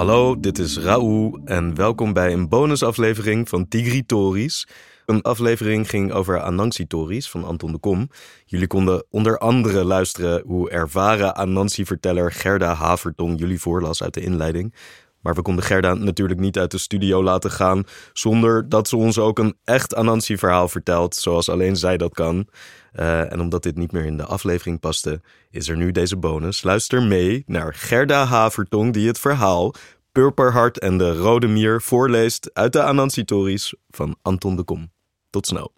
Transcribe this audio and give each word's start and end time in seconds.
Hallo, 0.00 0.40
dit 0.40 0.58
is 0.58 0.78
Raoul 0.78 1.40
en 1.44 1.74
welkom 1.74 2.12
bij 2.12 2.32
een 2.32 2.48
bonusaflevering 2.48 3.48
van 3.48 3.68
Tigritories. 3.68 4.68
Een 5.06 5.22
aflevering 5.22 5.88
ging 5.88 6.12
over 6.12 6.40
Anansi-tories 6.40 7.30
van 7.30 7.44
Anton 7.44 7.72
de 7.72 7.78
Kom. 7.78 8.10
Jullie 8.44 8.66
konden 8.66 9.04
onder 9.10 9.38
andere 9.38 9.84
luisteren 9.84 10.42
hoe 10.46 10.70
ervaren 10.70 11.36
Anansi-verteller 11.36 12.32
Gerda 12.32 12.74
Havertong 12.74 13.38
jullie 13.38 13.60
voorlas 13.60 14.02
uit 14.02 14.14
de 14.14 14.20
inleiding. 14.20 14.74
Maar 15.20 15.34
we 15.34 15.42
konden 15.42 15.64
Gerda 15.64 15.94
natuurlijk 15.94 16.40
niet 16.40 16.58
uit 16.58 16.70
de 16.70 16.78
studio 16.78 17.22
laten 17.22 17.50
gaan 17.50 17.84
zonder 18.12 18.68
dat 18.68 18.88
ze 18.88 18.96
ons 18.96 19.18
ook 19.18 19.38
een 19.38 19.56
echt 19.64 19.94
Anansi-verhaal 19.94 20.68
vertelt, 20.68 21.14
zoals 21.14 21.48
alleen 21.48 21.76
zij 21.76 21.96
dat 21.96 22.14
kan. 22.14 22.48
Uh, 22.94 23.32
en 23.32 23.40
omdat 23.40 23.62
dit 23.62 23.76
niet 23.76 23.92
meer 23.92 24.04
in 24.04 24.16
de 24.16 24.24
aflevering 24.24 24.80
paste, 24.80 25.20
is 25.50 25.68
er 25.68 25.76
nu 25.76 25.90
deze 25.90 26.16
bonus. 26.16 26.62
Luister 26.62 27.02
mee 27.02 27.42
naar 27.46 27.74
Gerda 27.74 28.24
Havertong, 28.24 28.92
die 28.92 29.06
het 29.06 29.18
verhaal 29.18 29.74
Purperhart 30.12 30.78
en 30.78 30.98
de 30.98 31.12
Rode 31.12 31.46
Mier 31.46 31.80
voorleest 31.80 32.50
uit 32.52 32.72
de 32.72 32.82
Anansi-tories 32.82 33.74
van 33.88 34.16
Anton 34.22 34.56
de 34.56 34.62
Kom. 34.62 34.92
Tot 35.30 35.46
snel. 35.46 35.72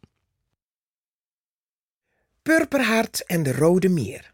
Purperhart 2.43 3.27
en 3.27 3.43
de 3.43 3.53
Rode 3.53 3.89
Mier. 3.89 4.33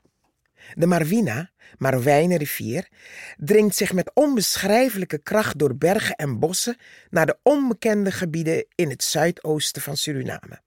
De 0.75 0.87
Marwina, 0.87 1.51
Marwijnenrivier, 1.79 2.89
dringt 3.37 3.77
zich 3.77 3.92
met 3.92 4.11
onbeschrijfelijke 4.15 5.19
kracht 5.19 5.59
door 5.59 5.77
bergen 5.77 6.17
en 6.17 6.39
bossen 6.39 6.77
naar 7.11 7.27
de 7.27 7.39
onbekende 7.42 8.11
gebieden 8.11 8.67
in 8.75 8.91
het 8.91 9.05
zuidoosten 9.05 9.83
van 9.83 9.97
Suriname. 9.97 10.61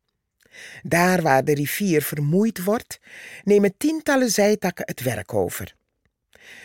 Daar 0.84 1.22
waar 1.22 1.44
de 1.44 1.54
rivier 1.54 2.02
vermoeid 2.02 2.64
wordt, 2.64 3.00
nemen 3.44 3.78
tientallen 3.78 4.30
zijtakken 4.30 4.86
het 4.86 5.02
werk 5.02 5.34
over. 5.34 5.76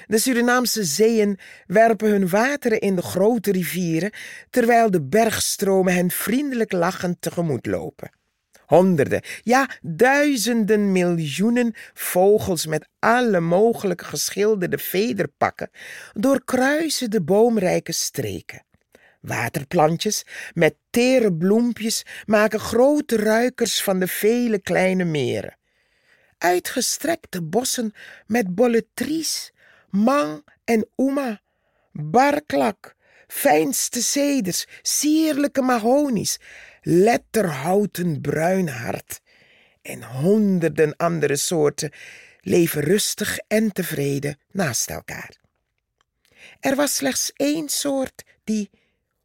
De 0.07 0.19
Surinaamse 0.19 0.85
zeeën 0.85 1.39
werpen 1.67 2.10
hun 2.10 2.29
wateren 2.29 2.80
in 2.80 2.97
de 2.97 3.02
grote 3.02 3.52
rivieren, 3.52 4.13
terwijl 4.51 4.91
de 4.91 5.02
bergstromen 5.02 5.95
hen 5.95 6.10
vriendelijk 6.10 6.73
lachend 6.73 7.21
tegemoet 7.21 7.66
lopen. 7.66 8.10
Honderden, 8.66 9.23
ja 9.43 9.71
duizenden 9.83 10.93
miljoenen 10.93 11.75
vogels 11.95 12.66
met 12.66 12.88
alle 12.99 13.41
mogelijke 13.41 14.05
geschilderde 14.05 14.79
vederpakken 14.79 15.71
doorkruisen 16.13 17.10
de 17.10 17.23
boomrijke 17.23 17.93
streken. 17.93 18.65
Waterplantjes 19.21 20.25
met 20.55 20.75
tere 20.91 21.35
bloempjes 21.35 22.05
maken 22.25 22.60
grote 22.60 23.16
ruikers 23.16 23.82
van 23.82 23.99
de 23.99 24.09
vele 24.09 24.59
kleine 24.59 25.05
meren. 25.05 25.59
Uitgestrekte 26.38 27.43
bossen 27.43 27.93
met 28.27 28.55
bolletries, 28.55 29.53
mang 30.05 30.45
en 30.65 30.87
oema, 30.97 31.41
barklak, 31.93 32.95
fijnste 33.27 34.03
ceders, 34.03 34.66
sierlijke 34.83 35.63
mahonies, 35.63 36.38
letterhouten 36.83 38.21
bruinhart 38.21 39.21
en 39.83 40.03
honderden 40.03 40.97
andere 40.97 41.37
soorten 41.37 41.93
leven 42.41 42.83
rustig 42.83 43.38
en 43.49 43.73
tevreden 43.73 44.38
naast 44.51 44.91
elkaar. 44.91 45.37
Er 46.60 46.75
was 46.77 46.95
slechts 46.95 47.33
één 47.37 47.69
soort 47.69 48.25
die, 48.45 48.71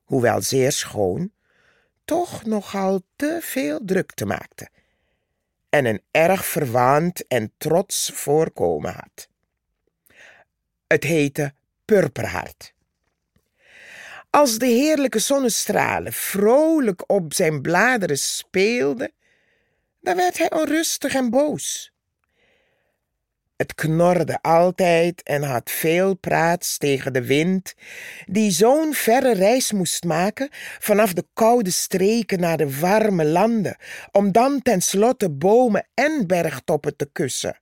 hoewel 0.03 0.41
zeer 0.41 0.72
schoon, 0.72 1.31
toch 2.06 2.45
nogal 2.45 3.02
te 3.16 3.39
veel 3.41 3.80
drukte 3.85 4.25
maakte 4.25 4.69
en 5.72 5.85
een 5.85 6.02
erg 6.11 6.45
verwaand 6.45 7.28
en 7.28 7.53
trots 7.58 8.11
voorkomen 8.13 8.94
had. 8.94 9.30
Het 10.92 11.03
heette 11.03 11.53
purperhart. 11.86 12.73
Als 14.30 14.58
de 14.58 14.66
heerlijke 14.66 15.20
zonnestralen 15.20 16.14
vrolijk 16.14 17.12
op 17.12 17.34
zijn 17.34 17.62
bladeren 17.62 18.18
speelden, 18.18 19.12
dan 20.01 20.16
werd 20.16 20.38
hij 20.38 20.51
onrustig 20.51 21.13
en 21.13 21.30
boos. 21.30 21.91
Het 23.56 23.75
knorde 23.75 24.41
altijd 24.41 25.24
en 25.24 25.44
had 25.44 25.72
veel 25.72 26.16
praats 26.16 26.78
tegen 26.78 27.13
de 27.13 27.25
wind, 27.25 27.74
die 28.25 28.51
zo'n 28.51 28.94
verre 28.94 29.34
reis 29.34 29.72
moest 29.72 30.03
maken 30.03 30.50
vanaf 30.80 31.13
de 31.13 31.25
koude 31.34 31.72
streken 31.72 32.40
naar 32.40 32.57
de 32.57 32.80
warme 32.80 33.25
landen, 33.25 33.78
om 34.12 34.31
dan 34.31 34.62
tenslotte 34.62 35.30
bomen 35.30 35.88
en 35.94 36.28
bergtoppen 36.28 36.96
te 36.96 37.09
kussen. 37.12 37.59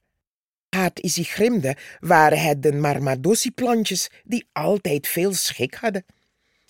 Haat 0.70 1.00
Isigrimde 1.00 1.76
waren 2.00 2.42
het 2.42 2.64
de 2.64 2.74
marmadossi-plantjes 2.74 4.10
die 4.24 4.48
altijd 4.52 5.08
veel 5.08 5.34
schik 5.34 5.74
hadden. 5.74 6.06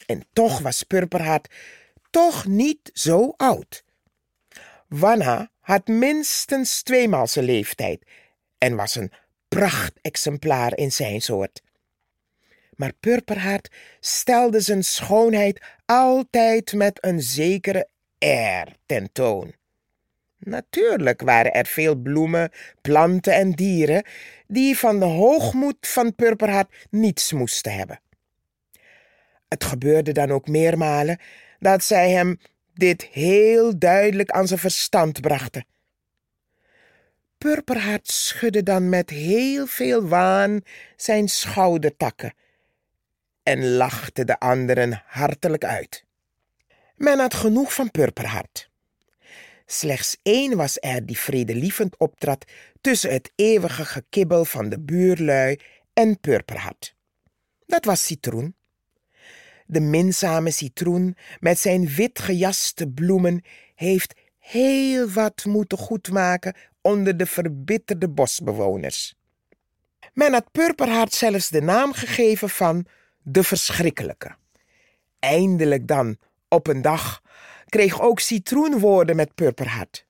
En 0.06 0.24
toch 0.34 0.60
was 0.60 0.84
Purperhart 0.84 1.48
toch 2.10 2.46
niet 2.46 2.90
zo 2.94 3.34
oud. 3.38 3.84
Wanna 4.88 5.52
had 5.60 5.88
minstens 5.88 6.82
tweemaal 6.82 7.28
zijn 7.28 7.46
leeftijd 7.46 8.06
en 8.58 8.76
was 8.76 8.96
een 8.96 9.12
prachtexemplaar 9.48 10.78
in 10.78 10.92
zijn 10.92 11.22
soort. 11.22 11.62
Maar 12.76 12.94
Purperhart 13.00 13.72
stelde 14.00 14.60
zijn 14.60 14.84
schoonheid 14.84 15.62
altijd 15.86 16.74
met 16.74 17.04
een 17.04 17.22
zekere 17.22 17.90
air 18.20 18.76
tentoon. 18.86 19.54
Natuurlijk 20.40 21.22
waren 21.22 21.54
er 21.54 21.66
veel 21.66 21.96
bloemen, 21.96 22.52
planten 22.82 23.34
en 23.34 23.52
dieren 23.52 24.04
die 24.48 24.78
van 24.78 25.00
de 25.00 25.06
hoogmoed 25.06 25.78
van 25.80 26.16
Purperhart 26.16 26.88
niets 26.90 27.34
moesten 27.34 27.74
hebben. 27.74 28.00
Het 29.48 29.64
gebeurde 29.64 30.12
dan 30.12 30.32
ook 30.32 30.48
meermalen 30.48 31.20
dat 31.60 31.84
zij 31.84 32.12
hem 32.12 32.40
dit 32.74 33.04
heel 33.04 33.80
duidelijk 33.80 34.32
aan 34.32 34.48
zijn 34.48 34.60
verstand 34.60 35.22
brachten. 35.22 35.66
Purperhart 37.38 38.08
schudde 38.08 38.64
dan 38.64 38.90
met 38.90 39.10
heel 39.10 39.68
veel 39.68 40.08
waan 40.08 40.62
zijn 40.96 41.28
schoudertakken 41.28 42.34
en 43.44 43.70
lachte 43.70 44.26
de 44.26 44.40
anderen 44.40 45.04
hartelijk 45.06 45.64
uit. 45.64 46.04
Men 46.96 47.20
had 47.20 47.34
genoeg 47.34 47.74
van 47.74 47.92
Purperhart. 47.92 48.69
Slechts 49.72 50.18
één 50.24 50.56
was 50.56 50.78
er 50.80 51.06
die 51.06 51.18
vredelievend 51.18 51.98
optrad 51.98 52.46
tussen 52.82 53.12
het 53.12 53.32
eeuwige 53.36 53.86
gekibbel 53.86 54.46
van 54.46 54.70
de 54.70 54.80
buurlui 54.80 55.60
en 55.94 56.20
Purperhart. 56.20 56.96
Dat 57.66 57.86
was 57.86 58.06
Citroen. 58.06 58.56
De 59.66 59.80
minzame 59.80 60.52
citroen 60.52 61.16
met 61.40 61.60
zijn 61.60 61.88
wit 61.88 62.20
gejaste 62.20 62.88
bloemen 62.88 63.44
heeft 63.76 64.14
heel 64.40 65.10
wat 65.10 65.46
moeten 65.46 65.78
goedmaken 65.78 66.56
onder 66.82 67.18
de 67.18 67.26
verbitterde 67.26 68.10
bosbewoners. 68.10 69.16
Men 70.14 70.34
had 70.34 70.52
Purperhart 70.52 71.14
zelfs 71.14 71.50
de 71.50 71.62
naam 71.62 71.94
gegeven 71.94 72.50
van 72.50 72.86
de 73.22 73.44
verschrikkelijke. 73.44 74.36
Eindelijk 75.20 75.88
dan, 75.88 76.18
op 76.48 76.68
een 76.68 76.82
dag, 76.82 77.22
kreeg 77.70 78.02
ook 78.02 78.20
Citroen 78.20 78.80
woorden 78.80 79.16
met 79.16 79.36
Purperhart. 79.36 80.08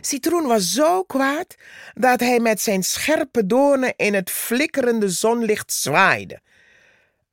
Citroen 0.00 0.46
was 0.46 0.72
zo 0.72 1.02
kwaad 1.02 1.54
dat 1.94 2.20
hij 2.20 2.40
met 2.40 2.60
zijn 2.60 2.82
scherpe 2.82 3.46
doornen 3.46 3.94
in 3.96 4.14
het 4.14 4.30
flikkerende 4.30 5.08
zonlicht 5.08 5.72
zwaaide. 5.72 6.40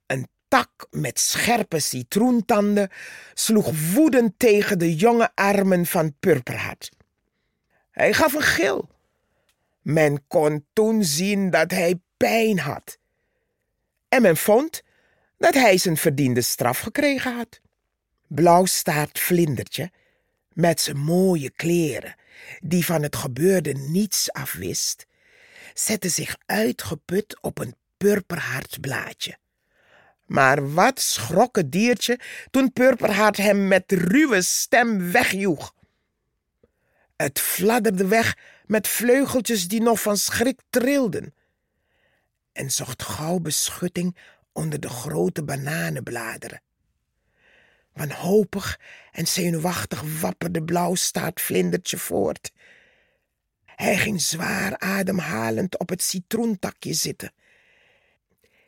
Een 0.05 0.27
tak 0.47 0.87
met 0.89 1.19
scherpe 1.19 1.79
citroentanden 1.79 2.89
sloeg 3.33 3.93
woedend 3.93 4.33
tegen 4.37 4.79
de 4.79 4.95
jonge 4.95 5.29
armen 5.35 5.85
van 5.85 6.15
Purperhart. 6.19 6.89
Hij 7.91 8.13
gaf 8.13 8.33
een 8.33 8.41
gil. 8.41 8.89
Men 9.81 10.27
kon 10.27 10.65
toen 10.73 11.03
zien 11.03 11.49
dat 11.49 11.71
hij 11.71 11.99
pijn 12.17 12.59
had. 12.59 12.97
En 14.09 14.21
men 14.21 14.37
vond 14.37 14.81
dat 15.37 15.53
hij 15.53 15.77
zijn 15.77 15.97
verdiende 15.97 16.41
straf 16.41 16.79
gekregen 16.79 17.35
had. 17.35 17.61
Blauwstaart 18.33 19.19
vlindertje, 19.19 19.91
met 20.53 20.81
zijn 20.81 20.97
mooie 20.97 21.49
kleren, 21.49 22.15
die 22.59 22.85
van 22.85 23.01
het 23.01 23.15
gebeurde 23.15 23.71
niets 23.73 24.31
afwist, 24.31 25.05
zette 25.73 26.09
zich 26.09 26.35
uitgeput 26.45 27.41
op 27.41 27.59
een 27.59 27.75
purperhart 27.97 28.81
blaadje. 28.81 29.37
Maar 30.25 30.73
wat 30.73 30.99
schrok 30.99 31.55
het 31.55 31.71
diertje 31.71 32.19
toen 32.51 32.73
Purperhart 32.73 33.37
hem 33.37 33.67
met 33.67 33.91
ruwe 33.91 34.41
stem 34.41 35.11
wegjoeg. 35.11 35.73
Het 37.15 37.39
fladderde 37.39 38.07
weg 38.07 38.37
met 38.65 38.87
vleugeltjes 38.87 39.67
die 39.67 39.81
nog 39.81 40.01
van 40.01 40.17
schrik 40.17 40.59
trilden 40.69 41.33
en 42.51 42.71
zocht 42.71 43.03
gauw 43.03 43.39
beschutting 43.39 44.17
onder 44.51 44.79
de 44.79 44.89
grote 44.89 45.43
bananenbladeren. 45.43 46.61
Wanhopig 47.93 48.79
en 49.11 49.27
zenuwachtig 49.27 50.19
wapperde 50.21 50.63
blauwstaart 50.63 51.41
vlindertje 51.41 51.97
voort. 51.97 52.51
Hij 53.65 53.97
ging 53.97 54.21
zwaar 54.21 54.77
ademhalend 54.77 55.77
op 55.79 55.89
het 55.89 56.01
citroentakje 56.01 56.93
zitten 56.93 57.33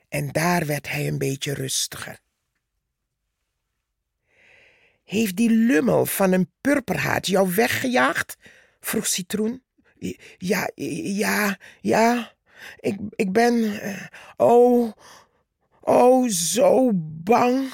En 0.10 0.32
daar 0.32 0.66
werd 0.66 0.90
hij 0.90 1.08
een 1.08 1.18
beetje 1.18 1.54
rustiger. 1.54 2.20
Heeft 5.04 5.36
die 5.36 5.50
lummel 5.50 6.06
van 6.06 6.32
een 6.32 6.52
purperhaat 6.62 7.28
jou 7.28 7.56
weggejaagd? 7.56 8.38
vroeg 8.80 9.08
Citroen. 9.08 9.64
Ja, 10.38 10.70
ja, 10.76 11.58
ja. 11.82 12.34
Ik, 12.80 12.98
ik 13.10 13.32
ben. 13.32 13.82
Eh, 13.82 14.06
oh, 14.38 14.92
oh, 15.82 16.30
zo 16.30 16.92
bang, 16.94 17.74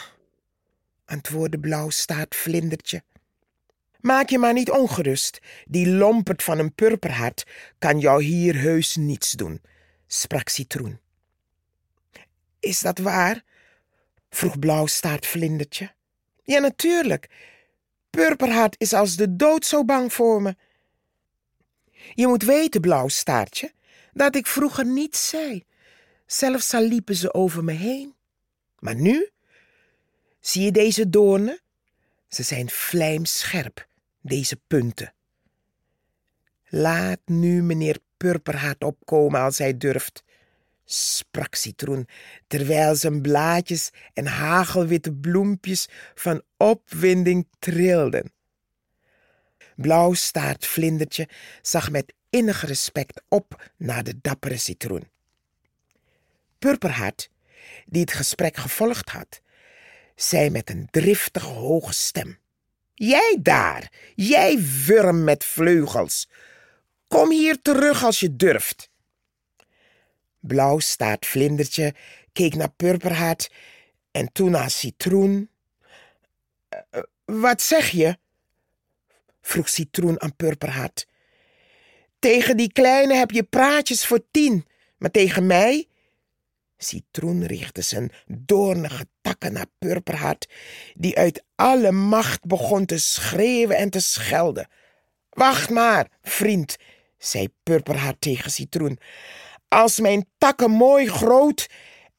antwoordde 1.09 1.59
Blauwstaart 1.59 2.35
vlindertje. 2.35 3.03
Maak 3.99 4.29
je 4.29 4.37
maar 4.37 4.53
niet 4.53 4.71
ongerust. 4.71 5.39
Die 5.65 5.89
lompert 5.89 6.43
van 6.43 6.59
een 6.59 6.73
purperhart 6.73 7.45
kan 7.77 7.99
jou 7.99 8.23
hier 8.23 8.55
heus 8.55 8.95
niets 8.95 9.31
doen, 9.31 9.61
sprak 10.07 10.49
Citroen. 10.49 10.99
Is 12.59 12.79
dat 12.79 12.97
waar? 12.97 13.43
vroeg 14.29 14.59
Blauwstaart 14.59 15.25
vlindertje. 15.25 15.91
Ja, 16.43 16.59
natuurlijk. 16.59 17.29
Purperhart 18.09 18.75
is 18.77 18.93
als 18.93 19.15
de 19.15 19.35
dood 19.35 19.65
zo 19.65 19.85
bang 19.85 20.13
voor 20.13 20.41
me. 20.41 20.55
Je 22.13 22.27
moet 22.27 22.43
weten, 22.43 22.81
Blauwstaartje, 22.81 23.71
dat 24.13 24.35
ik 24.35 24.47
vroeger 24.47 24.85
niets 24.85 25.29
zei. 25.29 25.65
Zelfs 26.25 26.73
al 26.73 26.81
liepen 26.81 27.15
ze 27.15 27.33
over 27.33 27.63
me 27.63 27.71
heen. 27.71 28.15
Maar 28.79 28.95
nu? 28.95 29.29
Zie 30.49 30.63
je 30.63 30.71
deze 30.71 31.09
doornen? 31.09 31.59
Ze 32.27 32.43
zijn 32.43 32.69
vlijmscherp, 32.69 33.87
deze 34.21 34.55
punten. 34.67 35.13
Laat 36.69 37.19
nu 37.25 37.63
meneer 37.63 37.97
Purperhart 38.17 38.83
opkomen 38.83 39.41
als 39.41 39.57
hij 39.57 39.77
durft, 39.77 40.23
sprak 40.85 41.55
Citroen, 41.55 42.07
terwijl 42.47 42.95
zijn 42.95 43.21
blaadjes 43.21 43.89
en 44.13 44.25
hagelwitte 44.25 45.13
bloempjes 45.13 45.87
van 46.15 46.41
opwinding 46.57 47.47
trilden. 47.59 48.31
Blauwstaart 49.75 50.65
vlindertje 50.65 51.29
zag 51.61 51.91
met 51.91 52.13
innig 52.29 52.65
respect 52.65 53.21
op 53.27 53.71
naar 53.77 54.03
de 54.03 54.19
dappere 54.21 54.57
citroen. 54.57 55.07
Purperhart, 56.59 57.29
die 57.85 58.01
het 58.01 58.13
gesprek 58.13 58.57
gevolgd 58.57 59.09
had, 59.09 59.41
zei 60.21 60.49
met 60.49 60.69
een 60.69 60.87
driftige 60.91 61.47
hoge 61.47 61.93
stem: 61.93 62.39
Jij 62.93 63.37
daar, 63.41 63.91
jij 64.15 64.59
wurm 64.85 65.23
met 65.23 65.45
vleugels, 65.45 66.29
kom 67.07 67.31
hier 67.31 67.61
terug 67.61 68.03
als 68.03 68.19
je 68.19 68.35
durft. 68.35 68.89
Blauw 70.39 70.79
staat 70.79 71.25
vlindertje 71.25 71.93
keek 72.33 72.55
naar 72.55 72.71
Purperhart 72.71 73.51
en 74.11 74.31
toen 74.31 74.51
naar 74.51 74.69
citroen. 74.69 75.49
Uh, 76.93 77.01
wat 77.25 77.61
zeg 77.61 77.89
je? 77.89 78.17
vroeg 79.41 79.69
citroen 79.69 80.21
aan 80.21 80.35
Purperhart. 80.35 81.07
Tegen 82.19 82.57
die 82.57 82.71
kleine 82.71 83.13
heb 83.13 83.31
je 83.31 83.43
praatjes 83.43 84.05
voor 84.05 84.23
tien, 84.31 84.65
maar 84.97 85.11
tegen 85.11 85.47
mij? 85.47 85.88
Citroen 86.81 87.45
richtte 87.45 87.81
zijn 87.81 88.11
doornige 88.27 89.07
takken 89.21 89.53
naar 89.53 89.65
Purperhart, 89.77 90.49
die 90.93 91.17
uit 91.17 91.43
alle 91.55 91.91
macht 91.91 92.45
begon 92.45 92.85
te 92.85 92.97
schreeuwen 92.97 93.77
en 93.77 93.89
te 93.89 93.99
schelden. 93.99 94.67
Wacht 95.29 95.69
maar, 95.69 96.07
vriend, 96.21 96.77
zei 97.17 97.47
Purperhart 97.63 98.21
tegen 98.21 98.51
Citroen. 98.51 98.99
Als 99.67 99.99
mijn 99.99 100.25
takken 100.37 100.71
mooi 100.71 101.07
groot 101.07 101.69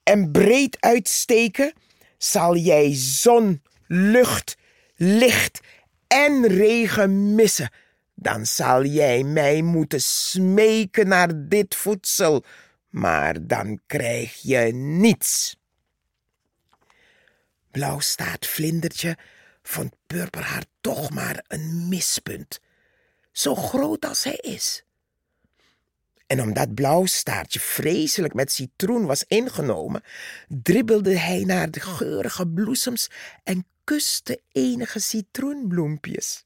en 0.03 0.31
breed 0.31 0.77
uitsteken, 0.81 1.73
zal 2.19 2.57
jij 2.57 2.95
zon, 2.95 3.63
lucht, 3.87 4.57
licht 4.97 5.61
en 6.07 6.47
regen 6.47 7.35
missen. 7.35 7.73
Dan 8.15 8.47
zal 8.47 8.85
jij 8.85 9.23
mij 9.23 9.63
moeten 9.63 10.01
smeken 10.01 11.09
naar 11.09 11.49
dit 11.49 11.75
voedsel, 11.75 12.45
maar 12.91 13.47
dan 13.47 13.81
krijg 13.87 14.35
je 14.43 14.59
niets. 14.73 15.57
Blauwstaart 17.71 18.47
vlindertje 18.47 19.17
vond 19.63 19.97
Purperhaar 20.07 20.65
toch 20.81 21.11
maar 21.11 21.45
een 21.47 21.89
mispunt, 21.89 22.61
zo 23.33 23.55
groot 23.55 24.05
als 24.05 24.25
hij 24.25 24.37
is. 24.37 24.85
En 26.27 26.41
omdat 26.41 26.75
Blauwstaartje 26.75 27.61
vreselijk 27.61 28.35
met 28.35 28.53
citroen 28.53 29.07
was 29.07 29.25
ingenomen, 29.25 30.03
dribbelde 30.49 31.19
hij 31.19 31.45
naar 31.45 31.71
de 31.71 31.81
geurige 31.81 32.49
bloesems 32.49 33.11
en 33.45 33.67
kuste 33.85 34.41
enige 34.53 34.99
citroenbloempjes. 34.99 36.45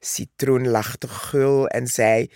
Citroen 0.00 0.68
lachte 0.68 1.08
gul 1.08 1.66
en 1.66 1.86
zei: 1.86 2.30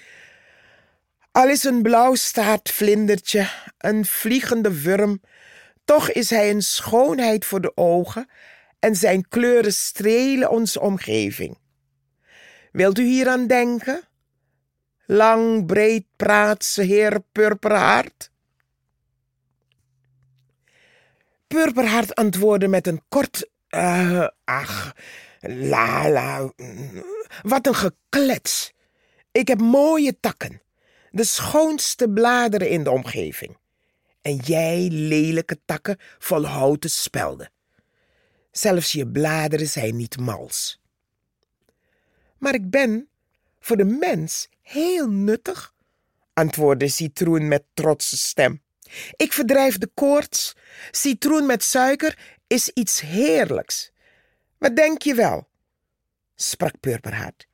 Al 1.35 1.49
is 1.49 1.65
een 1.65 1.83
blauwstaartvlindertje 1.83 3.49
een 3.79 4.05
vliegende 4.05 4.83
wurm, 4.83 5.21
toch 5.85 6.11
is 6.11 6.31
hij 6.31 6.51
een 6.51 6.63
schoonheid 6.63 7.45
voor 7.45 7.61
de 7.61 7.77
ogen 7.77 8.29
en 8.79 8.97
zijn 8.97 9.29
kleuren 9.29 9.73
strelen 9.73 10.51
onze 10.51 10.81
omgeving. 10.81 11.59
Wilt 12.73 12.99
u 12.99 13.03
hieraan 13.03 13.47
denken? 13.47 14.03
lang, 15.07 15.67
breed 15.67 16.05
praatse 16.17 16.83
heer 16.83 17.21
Purperhart? 17.33 18.31
Purperhart 21.47 22.15
antwoordde 22.15 22.69
met 22.69 22.87
een 22.87 23.03
kort, 23.09 23.51
uh, 23.71 24.27
ach, 24.45 24.95
la 25.41 26.11
la, 26.11 26.53
wat 27.43 27.67
een 27.67 27.75
geklets. 27.75 28.73
Ik 29.33 29.49
heb 29.49 29.61
mooie 29.61 30.21
takken, 30.21 30.63
de 31.15 31.25
schoonste 31.25 32.09
bladeren 32.09 32.69
in 32.69 32.85
de 32.85 32.91
omgeving. 32.91 33.57
En 34.21 34.37
jij 34.37 34.89
lelijke 34.91 35.59
takken 35.65 35.97
vol 36.19 36.47
houten 36.47 36.91
spelden. 36.91 37.51
Zelfs 38.51 38.93
je 38.93 39.09
bladeren 39.09 39.67
zijn 39.67 39.97
niet 39.97 40.19
mals. 40.19 40.81
Maar 42.39 42.55
ik 42.55 42.71
ben 42.71 43.09
voor 43.61 43.77
de 43.77 43.85
mens 43.85 44.49
heel 44.63 45.11
nuttig, 45.11 45.75
antwoordde 46.33 46.89
Citroen 46.89 47.49
met 47.49 47.65
trotse 47.75 48.17
stem. 48.17 48.63
Ik 49.17 49.33
verdrijf 49.33 49.79
de 49.79 49.91
koorts. 49.95 50.57
Citroen 50.91 51.47
met 51.47 51.63
suiker 51.63 52.19
is 52.47 52.69
iets 52.69 53.01
heerlijks. 53.01 53.93
Wat 54.59 54.77
denk 54.77 55.03
je 55.03 55.15
wel? 55.15 55.49
sprak 56.35 56.81
Purperhart. 56.81 57.47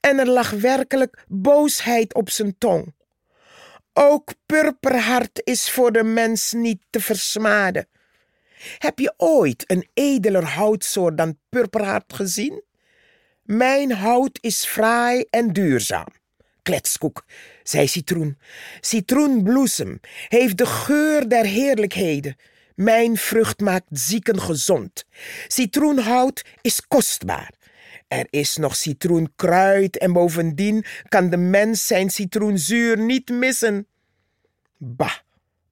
En 0.00 0.18
er 0.18 0.28
lag 0.28 0.50
werkelijk 0.50 1.24
boosheid 1.28 2.14
op 2.14 2.30
zijn 2.30 2.58
tong. 2.58 2.94
Ook 3.92 4.32
Purperhart 4.46 5.40
is 5.44 5.70
voor 5.70 5.92
de 5.92 6.02
mens 6.02 6.52
niet 6.52 6.82
te 6.90 7.00
versmaden. 7.00 7.88
Heb 8.78 8.98
je 8.98 9.14
ooit 9.16 9.64
een 9.66 9.88
edeler 9.94 10.44
houtsoort 10.44 11.16
dan 11.16 11.38
Purperhart 11.48 12.12
gezien? 12.12 12.62
Mijn 13.42 13.92
hout 13.92 14.38
is 14.40 14.64
fraai 14.64 15.24
en 15.30 15.52
duurzaam. 15.52 16.06
Kletskoek, 16.62 17.24
zei 17.62 17.86
Citroen. 17.88 18.38
Citroenbloesem 18.80 20.00
heeft 20.28 20.56
de 20.56 20.66
geur 20.66 21.28
der 21.28 21.44
heerlijkheden. 21.44 22.36
Mijn 22.74 23.16
vrucht 23.16 23.60
maakt 23.60 23.86
zieken 23.90 24.40
gezond. 24.40 25.04
Citroenhout 25.46 26.44
is 26.60 26.86
kostbaar. 26.86 27.54
Er 28.12 28.26
is 28.30 28.56
nog 28.56 28.76
citroenkruid 28.76 29.98
en 29.98 30.12
bovendien 30.12 30.84
kan 31.08 31.30
de 31.30 31.36
mens 31.36 31.86
zijn 31.86 32.10
citroenzuur 32.10 32.98
niet 32.98 33.28
missen. 33.28 33.86
Bah, 34.76 35.16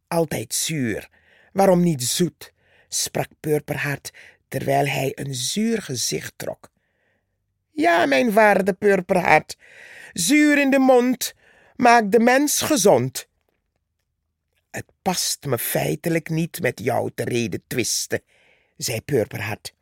altijd 0.09 0.55
zuur. 0.55 1.09
Waarom 1.53 1.83
niet 1.83 2.03
zoet? 2.03 2.53
sprak 2.89 3.29
Purperhart 3.41 4.11
terwijl 4.49 4.87
hij 4.87 5.13
een 5.15 5.35
zuur 5.35 5.83
gezicht 5.83 6.33
trok. 6.37 6.71
Ja, 7.71 8.07
mijn 8.07 8.33
waarde 8.33 8.73
purperhart, 8.73 9.57
zuur 10.13 10.61
in 10.61 10.71
de 10.71 10.79
mond 10.79 11.35
maakt 11.77 12.13
de 12.13 12.21
mens 12.21 12.61
gezond. 12.61 13.29
Het 14.71 14.87
past 15.03 15.45
me 15.45 15.59
feitelijk 15.59 16.29
niet 16.29 16.61
met 16.61 16.81
jou 16.83 17.11
te 17.15 17.25
reden 17.25 17.63
twisten, 17.67 18.23
zei 18.77 19.01
Purperhart. 19.01 19.75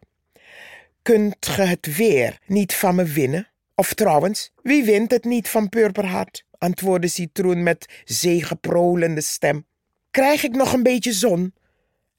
Kunt 1.08 1.46
ge 1.46 1.62
het 1.62 1.96
weer 1.96 2.38
niet 2.46 2.74
van 2.74 2.94
me 2.94 3.04
winnen? 3.04 3.48
Of 3.74 3.94
trouwens, 3.94 4.52
wie 4.62 4.84
wint 4.84 5.10
het 5.10 5.24
niet 5.24 5.48
van 5.48 5.68
Purperhart? 5.68 6.44
antwoordde 6.58 7.08
Citroen 7.08 7.62
met 7.62 8.02
zegeprolende 8.04 9.20
stem. 9.20 9.66
Krijg 10.10 10.42
ik 10.44 10.54
nog 10.54 10.72
een 10.72 10.82
beetje 10.82 11.12
zon? 11.12 11.54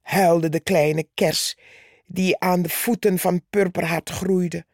huilde 0.01 0.49
de 0.49 0.59
kleine 0.59 1.07
kers, 1.13 1.57
die 2.05 2.39
aan 2.39 2.61
de 2.61 2.69
voeten 2.69 3.19
van 3.19 3.41
Purperhart 3.49 4.09
groeide. 4.09 4.65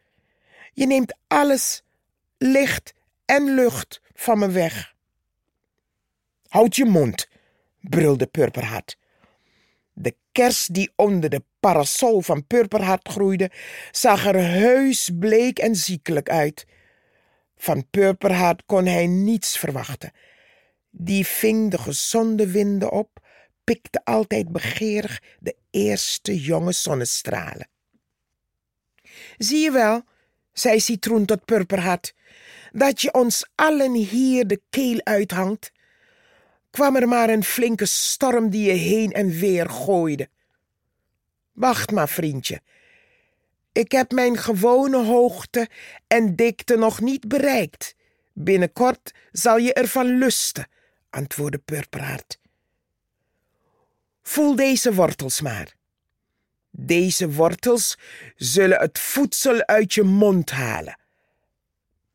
Je 0.72 0.86
neemt 0.86 1.16
alles, 1.26 1.82
licht 2.38 2.94
en 3.24 3.54
lucht, 3.54 4.00
van 4.14 4.38
me 4.38 4.50
weg. 4.50 4.94
Houd 6.48 6.76
je 6.76 6.84
mond, 6.84 7.28
brulde 7.80 8.26
Purperhart. 8.26 8.98
Kers 10.36 10.66
die 10.66 10.92
onder 10.96 11.30
de 11.30 11.42
parasol 11.60 12.20
van 12.20 12.46
Purperhart 12.46 13.08
groeide, 13.08 13.50
zag 13.90 14.26
er 14.26 14.36
heus 14.36 15.10
bleek 15.18 15.58
en 15.58 15.76
ziekelijk 15.76 16.28
uit. 16.28 16.66
Van 17.56 17.86
Purperhart 17.90 18.62
kon 18.66 18.86
hij 18.86 19.06
niets 19.06 19.58
verwachten. 19.58 20.12
Die 20.90 21.26
ving 21.26 21.70
de 21.70 21.78
gezonde 21.78 22.50
winden 22.50 22.90
op, 22.90 23.18
pikte 23.64 24.00
altijd 24.04 24.52
begeerig 24.52 25.22
de 25.38 25.56
eerste 25.70 26.40
jonge 26.40 26.72
zonnestralen. 26.72 27.68
Zie 29.36 29.58
je 29.58 29.70
wel, 29.70 30.02
zei 30.52 30.80
Citroen 30.80 31.24
tot 31.24 31.44
Purperhart, 31.44 32.14
dat 32.72 33.00
je 33.00 33.12
ons 33.12 33.46
allen 33.54 33.94
hier 33.94 34.46
de 34.46 34.60
keel 34.70 35.00
uithangt? 35.02 35.72
Kwam 36.76 36.96
er 36.96 37.08
maar 37.08 37.28
een 37.28 37.44
flinke 37.44 37.86
storm 37.86 38.50
die 38.50 38.66
je 38.66 38.72
heen 38.72 39.12
en 39.12 39.30
weer 39.30 39.70
gooide. 39.70 40.28
Wacht 41.52 41.90
maar, 41.90 42.08
vriendje. 42.08 42.60
Ik 43.72 43.92
heb 43.92 44.12
mijn 44.12 44.36
gewone 44.36 45.04
hoogte 45.04 45.68
en 46.06 46.34
dikte 46.34 46.76
nog 46.76 47.00
niet 47.00 47.28
bereikt. 47.28 47.94
Binnenkort 48.32 49.14
zal 49.32 49.56
je 49.56 49.72
ervan 49.72 50.18
lusten, 50.18 50.68
antwoordde 51.10 51.58
Purperhart. 51.58 52.38
Voel 54.22 54.56
deze 54.56 54.94
wortels 54.94 55.40
maar. 55.40 55.74
Deze 56.70 57.32
wortels 57.32 57.98
zullen 58.34 58.78
het 58.78 58.98
voedsel 58.98 59.66
uit 59.66 59.94
je 59.94 60.02
mond 60.02 60.50
halen. 60.50 60.98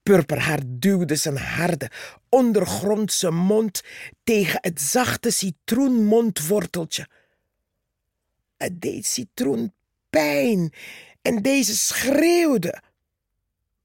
Purperhart 0.04 0.64
duwde 0.66 1.16
zijn 1.16 1.38
harde, 1.38 1.92
ondergrondse 2.30 3.32
mond 3.32 3.82
tegen 4.24 4.60
het 4.62 4.82
zachte 4.82 5.32
citroenmondworteltje. 5.32 7.08
Het 8.58 8.82
deed 8.82 9.06
citroen 9.06 9.74
pijn 10.10 10.74
en 11.22 11.42
deze 11.42 11.78
schreeuwde. 11.78 12.82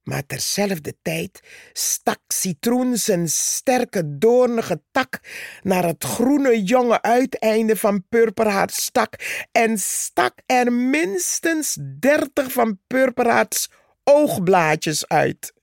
Maar 0.02 0.26
terzelfde 0.26 0.96
tijd 1.02 1.40
stak 1.72 2.18
Citroen 2.28 2.96
zijn 2.96 3.28
sterke 3.28 4.18
doornige 4.18 4.80
tak 4.90 5.20
naar 5.62 5.84
het 5.84 6.04
groene 6.04 6.62
jonge 6.62 7.02
uiteinde 7.02 7.76
van 7.76 8.04
Purperhaarts 8.08 8.84
stak 8.84 9.14
en 9.52 9.78
stak 9.78 10.38
er 10.46 10.72
minstens 10.72 11.78
dertig 11.98 12.52
van 12.52 12.78
Purperhaarts 12.86 13.70
oogblaadjes 14.04 15.08
uit. 15.08 15.55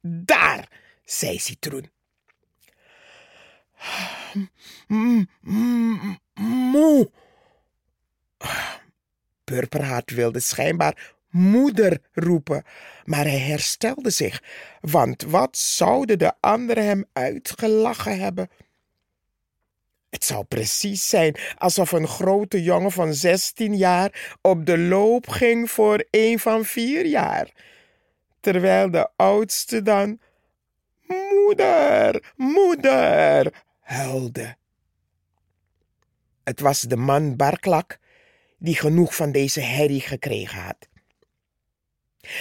Daar, 0.00 0.68
zei 1.04 1.38
Citroen. 1.38 1.90
Moe. 6.34 7.10
Purperhaat 9.44 10.10
wilde 10.10 10.40
schijnbaar 10.40 11.14
moeder 11.30 11.98
roepen, 12.12 12.64
maar 13.04 13.24
hij 13.24 13.38
herstelde 13.38 14.10
zich, 14.10 14.42
want 14.80 15.22
wat 15.22 15.56
zouden 15.56 16.18
de 16.18 16.32
anderen 16.40 16.84
hem 16.84 17.04
uitgelachen 17.12 18.20
hebben? 18.20 18.50
Het 20.10 20.24
zou 20.24 20.44
precies 20.44 21.08
zijn 21.08 21.36
alsof 21.58 21.92
een 21.92 22.08
grote 22.08 22.62
jongen 22.62 22.92
van 22.92 23.14
zestien 23.14 23.76
jaar 23.76 24.36
op 24.40 24.66
de 24.66 24.78
loop 24.78 25.28
ging 25.28 25.70
voor 25.70 26.04
een 26.10 26.38
van 26.38 26.64
vier 26.64 27.06
jaar, 27.06 27.52
terwijl 28.40 28.90
de 28.90 29.08
oudste 29.16 29.82
dan 29.82 30.20
Moeder, 31.10 32.32
moeder, 32.36 33.64
huilde. 33.80 34.56
Het 36.44 36.60
was 36.60 36.80
de 36.80 36.96
man 36.96 37.36
Barklak 37.36 37.98
die 38.58 38.76
genoeg 38.76 39.14
van 39.14 39.32
deze 39.32 39.60
herrie 39.60 40.00
gekregen 40.00 40.62
had. 40.62 40.88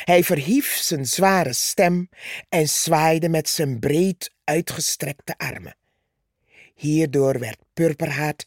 Hij 0.04 0.24
verhief 0.24 0.76
zijn 0.76 1.06
zware 1.06 1.54
stem 1.54 2.10
en 2.50 2.70
zwaaide 2.70 3.30
met 3.30 3.50
zijn 3.50 3.80
breed 3.80 4.34
uitgestrekte 4.44 5.38
armen. 5.38 5.78
Hierdoor 6.76 7.40
werd 7.40 7.60
Purperhaat 7.74 8.46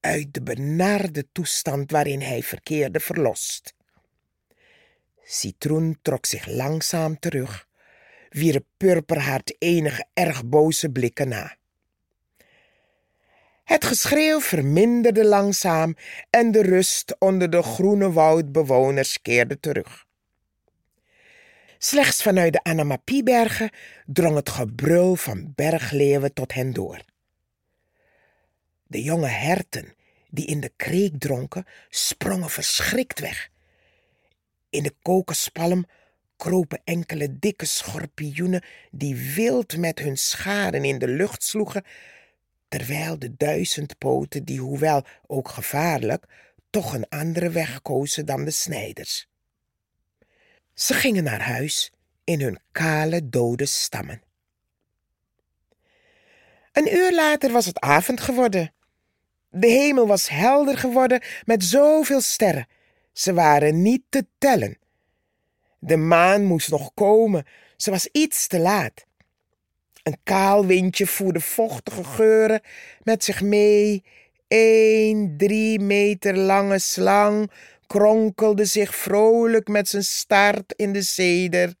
uit 0.00 0.34
de 0.34 0.42
benarde 0.42 1.28
toestand 1.32 1.90
waarin 1.90 2.20
hij 2.20 2.42
verkeerde 2.42 3.00
verlost. 3.00 3.74
Citroen 5.30 5.98
trok 6.02 6.26
zich 6.26 6.46
langzaam 6.46 7.18
terug, 7.18 7.66
wierp 8.30 8.64
Purperhaat 8.76 9.54
enige 9.58 10.06
erg 10.14 10.44
boze 10.44 10.90
blikken 10.90 11.28
na. 11.28 11.56
Het 13.64 13.84
geschreeuw 13.84 14.40
verminderde 14.40 15.24
langzaam 15.24 15.96
en 16.30 16.50
de 16.50 16.62
rust 16.62 17.16
onder 17.18 17.50
de 17.50 17.62
groene 17.62 18.12
woudbewoners 18.12 19.22
keerde 19.22 19.60
terug. 19.60 20.06
Slechts 21.78 22.22
vanuit 22.22 22.52
de 22.52 22.62
Anamapiebergen 22.62 23.70
drong 24.06 24.36
het 24.36 24.48
gebrul 24.48 25.16
van 25.16 25.52
bergleeuwen 25.54 26.32
tot 26.32 26.54
hen 26.54 26.72
door. 26.72 27.04
De 28.86 29.02
jonge 29.02 29.28
herten 29.28 29.94
die 30.30 30.46
in 30.46 30.60
de 30.60 30.72
kreek 30.76 31.18
dronken, 31.18 31.66
sprongen 31.88 32.50
verschrikt 32.50 33.20
weg. 33.20 33.50
In 34.70 34.82
de 34.82 34.94
kokenspalm 35.02 35.84
kropen 36.36 36.80
enkele 36.84 37.38
dikke 37.38 37.64
schorpioenen 37.64 38.64
die 38.90 39.16
wild 39.34 39.76
met 39.76 39.98
hun 39.98 40.18
scharen 40.18 40.84
in 40.84 40.98
de 40.98 41.08
lucht 41.08 41.44
sloegen, 41.44 41.84
terwijl 42.68 43.18
de 43.18 43.36
duizendpoten, 43.36 44.44
die 44.44 44.60
hoewel 44.60 45.04
ook 45.26 45.48
gevaarlijk, 45.48 46.24
toch 46.70 46.94
een 46.94 47.08
andere 47.08 47.50
weg 47.50 47.82
kozen 47.82 48.26
dan 48.26 48.44
de 48.44 48.50
snijders. 48.50 49.28
Ze 50.74 50.94
gingen 50.94 51.24
naar 51.24 51.42
huis 51.42 51.92
in 52.24 52.40
hun 52.40 52.60
kale, 52.72 53.28
dode 53.28 53.66
stammen. 53.66 54.22
Een 56.72 56.94
uur 56.94 57.14
later 57.14 57.52
was 57.52 57.66
het 57.66 57.80
avond 57.80 58.20
geworden. 58.20 58.72
De 59.48 59.66
hemel 59.66 60.06
was 60.06 60.28
helder 60.28 60.78
geworden 60.78 61.22
met 61.44 61.64
zoveel 61.64 62.20
sterren. 62.20 62.66
Ze 63.20 63.34
waren 63.34 63.82
niet 63.82 64.02
te 64.08 64.26
tellen. 64.38 64.78
De 65.78 65.96
maan 65.96 66.44
moest 66.44 66.70
nog 66.70 66.90
komen. 66.94 67.46
Ze 67.76 67.90
was 67.90 68.08
iets 68.12 68.46
te 68.46 68.58
laat. 68.58 69.06
Een 70.02 70.18
kaal 70.22 70.66
windje 70.66 71.06
voerde 71.06 71.40
vochtige 71.40 72.04
geuren 72.04 72.60
met 73.02 73.24
zich 73.24 73.40
mee. 73.42 74.04
Een 74.48 75.34
drie 75.36 75.80
meter 75.80 76.36
lange 76.36 76.78
slang 76.78 77.50
kronkelde 77.86 78.64
zich 78.64 78.96
vrolijk 78.96 79.68
met 79.68 79.88
zijn 79.88 80.04
staart 80.04 80.72
in 80.76 80.92
de 80.92 81.02
zeder. 81.02 81.74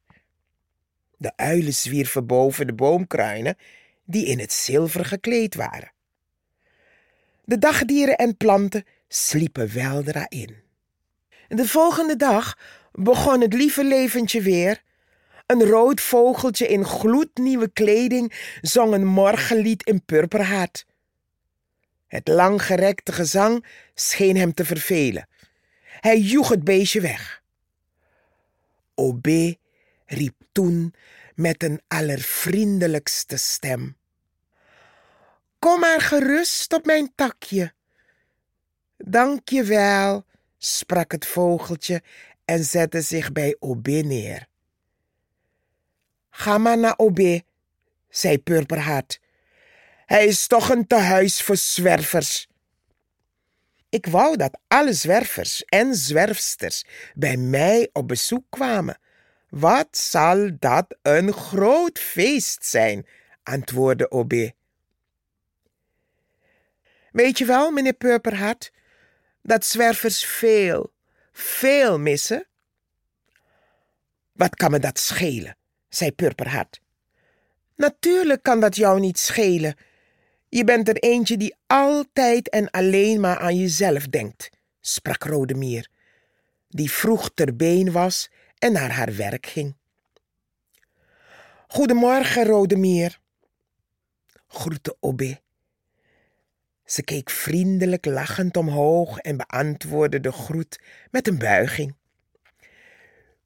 De 1.16 1.32
uilen 1.36 1.74
zwierven 1.74 2.26
boven 2.26 2.66
de 2.66 2.74
boomkruinen, 2.74 3.56
die 4.04 4.26
in 4.26 4.38
het 4.38 4.52
zilver 4.52 5.04
gekleed 5.04 5.54
waren. 5.54 5.92
De 7.44 7.58
dagdieren 7.58 8.16
en 8.16 8.36
planten 8.36 8.84
sliepen 9.08 9.72
weldra 9.74 10.26
in. 10.28 10.68
De 11.52 11.66
volgende 11.66 12.16
dag 12.16 12.58
begon 12.92 13.40
het 13.40 13.52
lieve 13.52 13.84
leventje 13.84 14.40
weer. 14.40 14.82
Een 15.46 15.64
rood 15.64 16.00
vogeltje 16.00 16.66
in 16.66 16.84
gloednieuwe 16.84 17.68
kleding 17.72 18.32
zong 18.60 18.92
een 18.92 19.06
morgenlied 19.06 19.82
in 19.82 20.04
purperhaat. 20.04 20.84
Het 22.06 22.28
langgerekte 22.28 23.12
gezang 23.12 23.66
scheen 23.94 24.36
hem 24.36 24.54
te 24.54 24.64
vervelen. 24.64 25.28
Hij 25.82 26.18
joeg 26.18 26.48
het 26.48 26.64
beestje 26.64 27.00
weg. 27.00 27.42
Obé 28.94 29.54
riep 30.06 30.34
toen 30.52 30.94
met 31.34 31.62
een 31.62 31.80
allervriendelijkste 31.88 33.36
stem. 33.36 33.96
Kom 35.58 35.80
maar 35.80 36.00
gerust 36.00 36.72
op 36.72 36.84
mijn 36.86 37.12
takje. 37.14 37.72
Dank 38.96 39.48
je 39.48 39.64
wel, 39.64 40.24
sprak 40.62 41.12
het 41.12 41.26
vogeltje 41.26 42.02
en 42.44 42.64
zette 42.64 43.00
zich 43.00 43.32
bij 43.32 43.56
Obé 43.58 44.00
neer. 44.00 44.46
Ga 46.30 46.58
maar 46.58 46.78
naar 46.78 46.94
Obé, 46.96 47.40
zei 48.08 48.38
Purperhart. 48.38 49.20
Hij 50.06 50.26
is 50.26 50.46
toch 50.46 50.68
een 50.68 50.86
tehuis 50.86 51.42
voor 51.42 51.56
zwervers. 51.56 52.48
Ik 53.88 54.06
wou 54.06 54.36
dat 54.36 54.58
alle 54.68 54.92
zwervers 54.92 55.64
en 55.64 55.94
zwerfsters 55.94 56.84
bij 57.14 57.36
mij 57.36 57.88
op 57.92 58.08
bezoek 58.08 58.44
kwamen. 58.48 58.98
Wat 59.48 59.96
zal 59.96 60.50
dat 60.58 60.96
een 61.02 61.32
groot 61.32 61.98
feest 61.98 62.64
zijn, 62.64 63.06
antwoordde 63.42 64.10
Obé. 64.10 64.52
Weet 67.12 67.38
je 67.38 67.44
wel, 67.44 67.70
meneer 67.70 67.92
Purperhart, 67.92 68.72
dat 69.50 69.64
zwervers 69.64 70.24
veel, 70.24 70.92
veel 71.32 71.98
missen? 71.98 72.46
Wat 74.32 74.54
kan 74.54 74.70
me 74.70 74.78
dat 74.78 74.98
schelen, 74.98 75.56
zei 75.88 76.12
Purperhart. 76.12 76.80
Natuurlijk 77.76 78.42
kan 78.42 78.60
dat 78.60 78.76
jou 78.76 79.00
niet 79.00 79.18
schelen. 79.18 79.74
Je 80.48 80.64
bent 80.64 80.88
er 80.88 80.96
eentje 80.96 81.36
die 81.36 81.56
altijd 81.66 82.48
en 82.48 82.70
alleen 82.70 83.20
maar 83.20 83.38
aan 83.38 83.56
jezelf 83.56 84.06
denkt, 84.06 84.50
sprak 84.80 85.24
Rodemier, 85.24 85.88
die 86.68 86.90
vroeg 86.90 87.30
ter 87.34 87.56
been 87.56 87.92
was 87.92 88.30
en 88.58 88.72
naar 88.72 88.90
haar 88.90 89.16
werk 89.16 89.46
ging. 89.46 89.76
Goedemorgen, 91.68 92.44
Rodemier, 92.44 93.20
groette 94.46 94.96
Obbe. 95.00 95.40
Ze 96.90 97.02
keek 97.02 97.30
vriendelijk 97.30 98.04
lachend 98.04 98.56
omhoog 98.56 99.18
en 99.18 99.36
beantwoordde 99.36 100.20
de 100.20 100.32
groet 100.32 100.80
met 101.10 101.28
een 101.28 101.38
buiging. 101.38 101.94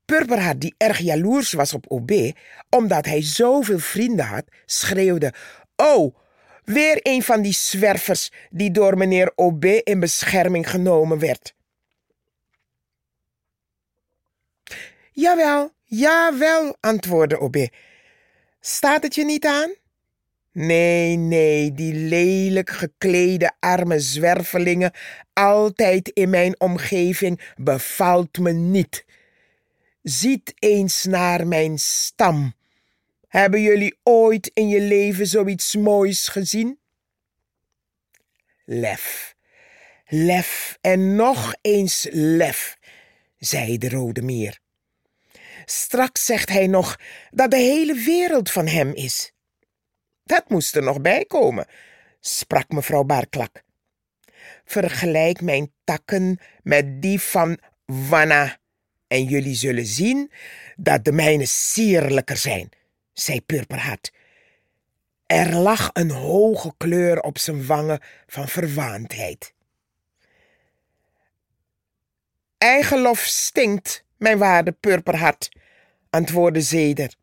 Purperhart, 0.05 0.61
die 0.61 0.75
erg 0.77 0.99
jaloers 0.99 1.53
was 1.53 1.73
op 1.73 1.85
Obé, 1.89 2.33
omdat 2.71 3.05
hij 3.05 3.23
zoveel 3.23 3.79
vrienden 3.79 4.25
had, 4.25 4.45
schreeuwde: 4.67 5.35
Oh, 5.77 6.17
weer 6.65 6.99
een 7.03 7.23
van 7.23 7.43
die 7.43 7.53
zwervers 7.53 8.33
die 8.51 8.71
door 8.71 8.97
meneer 8.97 9.33
Obé 9.35 9.81
in 9.83 10.01
bescherming 10.01 10.71
genomen 10.71 11.19
werd. 11.19 11.55
Jawel, 15.13 15.73
jawel, 15.85 16.77
antwoordde 16.81 17.41
Obé. 17.41 17.69
Staat 18.61 19.03
het 19.03 19.15
je 19.15 19.25
niet 19.25 19.47
aan? 19.47 19.75
Nee, 20.55 21.17
nee, 21.17 21.73
die 21.73 21.95
lelijk 21.95 22.71
geklede 22.71 23.53
arme 23.61 24.01
zwervelingen 24.01 24.93
altijd 25.33 26.09
in 26.09 26.31
mijn 26.31 26.61
omgeving 26.61 27.41
bevalt 27.57 28.39
me 28.39 28.53
niet. 28.53 29.05
Ziet 30.03 30.55
eens 30.59 31.05
naar 31.05 31.47
mijn 31.47 31.79
stam. 31.79 32.55
Hebben 33.29 33.63
jullie 33.63 33.99
ooit 34.03 34.51
in 34.55 34.69
je 34.69 34.81
leven 34.81 35.27
zoiets 35.27 35.77
moois 35.77 36.29
gezien? 36.29 36.79
Lef, 38.65 39.35
lef 40.07 40.79
en 40.81 41.17
nog 41.17 41.55
eens 41.61 42.07
lef, 42.11 42.77
zei 43.39 43.79
de 43.79 43.89
Rode 43.89 44.23
Meer. 44.23 44.59
Straks 45.65 46.25
zegt 46.25 46.49
hij 46.49 46.67
nog 46.67 47.01
dat 47.31 47.51
de 47.51 47.57
hele 47.57 47.95
wereld 47.95 48.51
van 48.51 48.67
hem 48.67 48.93
is. 48.93 49.34
Dat 50.25 50.49
moest 50.49 50.76
er 50.76 50.83
nog 50.83 51.00
bij 51.00 51.25
komen, 51.25 51.66
sprak 52.21 52.69
mevrouw 52.69 53.02
Barklak. 53.02 53.62
Vergelijk 54.64 55.40
mijn 55.40 55.73
takken 55.85 56.38
met 56.62 57.02
die 57.02 57.21
van 57.21 57.59
Wanna, 57.85 58.59
en 59.07 59.25
jullie 59.25 59.54
zullen 59.54 59.87
zien 59.87 60.33
dat 60.76 61.04
de 61.04 61.12
mijne 61.12 61.47
sierlijker 61.47 62.37
zijn, 62.37 62.69
zei 63.12 63.40
Purperhart. 63.40 64.12
Er 65.26 65.54
lag 65.54 65.90
een 65.93 66.11
hoge 66.11 66.75
kleur 66.76 67.21
op 67.21 67.38
zijn 67.38 67.66
wangen 67.66 68.00
van 68.26 68.49
verwaandheid. 68.49 69.54
Eigen 72.59 73.00
lof 73.00 73.19
stinkt, 73.19 74.04
mijn 74.16 74.38
waarde 74.38 74.73
Purperhart, 74.73 75.49
antwoordde 76.11 76.61
Zeder. 76.61 77.14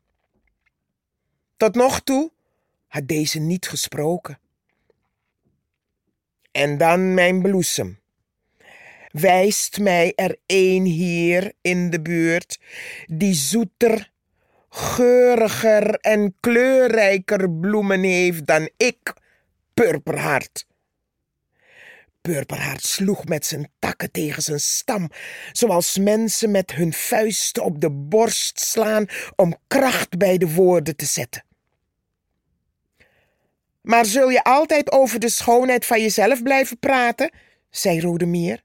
Tot 1.56 1.74
nog 1.74 2.00
toe 2.00 2.32
had 2.92 3.08
deze 3.08 3.38
niet 3.38 3.68
gesproken. 3.68 4.38
En 6.50 6.78
dan 6.78 7.14
mijn 7.14 7.42
bloesem. 7.42 8.00
Wijst 9.08 9.78
mij 9.78 10.12
er 10.14 10.36
een 10.46 10.84
hier 10.84 11.52
in 11.60 11.90
de 11.90 12.00
buurt 12.00 12.60
die 13.06 13.34
zoeter, 13.34 14.10
geuriger 14.68 15.94
en 15.94 16.34
kleurrijker 16.40 17.50
bloemen 17.50 18.02
heeft 18.02 18.46
dan 18.46 18.70
ik, 18.76 19.12
Purperhart. 19.74 20.66
Purperhart 22.20 22.84
sloeg 22.84 23.24
met 23.24 23.46
zijn 23.46 23.70
takken 23.78 24.10
tegen 24.10 24.42
zijn 24.42 24.60
stam, 24.60 25.10
zoals 25.52 25.98
mensen 25.98 26.50
met 26.50 26.72
hun 26.72 26.92
vuisten 26.92 27.64
op 27.64 27.80
de 27.80 27.90
borst 27.90 28.60
slaan 28.60 29.06
om 29.36 29.56
kracht 29.66 30.18
bij 30.18 30.38
de 30.38 30.54
woorden 30.54 30.96
te 30.96 31.06
zetten. 31.06 31.50
Maar 33.82 34.06
zul 34.06 34.28
je 34.28 34.44
altijd 34.44 34.92
over 34.92 35.20
de 35.20 35.28
schoonheid 35.28 35.86
van 35.86 36.00
jezelf 36.00 36.42
blijven 36.42 36.78
praten? 36.78 37.32
zei 37.70 38.00
Rodemier. 38.00 38.62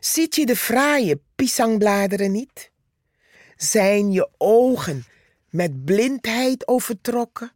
Ziet 0.00 0.34
je 0.34 0.46
de 0.46 0.56
fraaie 0.56 1.20
pisangbladeren 1.34 2.32
niet? 2.32 2.70
Zijn 3.56 4.12
je 4.12 4.30
ogen 4.36 5.04
met 5.50 5.84
blindheid 5.84 6.68
overtrokken, 6.68 7.52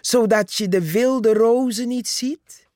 zodat 0.00 0.54
je 0.54 0.68
de 0.68 0.92
wilde 0.92 1.32
rozen 1.32 1.88
niet 1.88 2.08
ziet? 2.08 2.68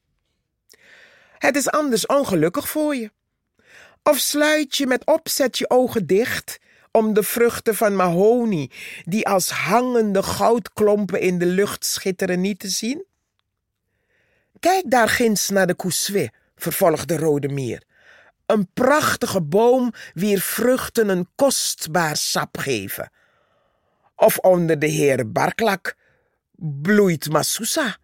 Het 1.38 1.56
is 1.56 1.70
anders 1.70 2.06
ongelukkig 2.06 2.68
voor 2.68 2.94
je. 2.94 3.10
Of 4.02 4.18
sluit 4.18 4.76
je 4.76 4.86
met 4.86 5.06
opzet 5.06 5.58
je 5.58 5.70
ogen 5.70 6.06
dicht 6.06 6.58
om 6.96 7.14
de 7.14 7.22
vruchten 7.22 7.74
van 7.74 7.96
mahonie, 7.96 8.70
die 9.04 9.28
als 9.28 9.50
hangende 9.50 10.22
goudklompen 10.22 11.20
in 11.20 11.38
de 11.38 11.46
lucht 11.46 11.84
schitteren, 11.84 12.40
niet 12.40 12.58
te 12.58 12.68
zien? 12.68 13.04
Kijk 14.60 14.90
daar 14.90 15.08
ginds 15.08 15.48
naar 15.48 15.66
de 15.66 15.76
Couswe, 15.76 16.32
vervolgde 16.56 17.16
Rodemier. 17.16 17.82
Een 18.46 18.68
prachtige 18.74 19.42
boom 19.42 19.92
wier 20.12 20.40
vruchten 20.40 21.08
een 21.08 21.28
kostbaar 21.34 22.16
sap 22.16 22.58
geven. 22.58 23.10
Of 24.16 24.38
onder 24.38 24.78
de 24.78 24.86
heer 24.86 25.32
Barklak 25.32 25.96
bloeit 26.56 27.28
Masusa, 27.30 27.96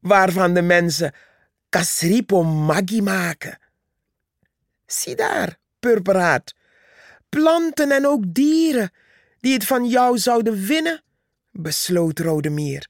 waarvan 0.00 0.54
de 0.54 0.62
mensen 0.62 1.14
kasripo 1.68 2.42
magi 2.42 3.02
maken. 3.02 3.58
Zie 4.86 5.14
daar, 5.14 5.58
planten 7.34 7.90
en 7.90 8.06
ook 8.06 8.22
dieren 8.26 8.92
die 9.40 9.52
het 9.52 9.64
van 9.64 9.86
jou 9.88 10.18
zouden 10.18 10.66
winnen, 10.66 11.02
besloot 11.50 12.18
Rodemier. 12.18 12.88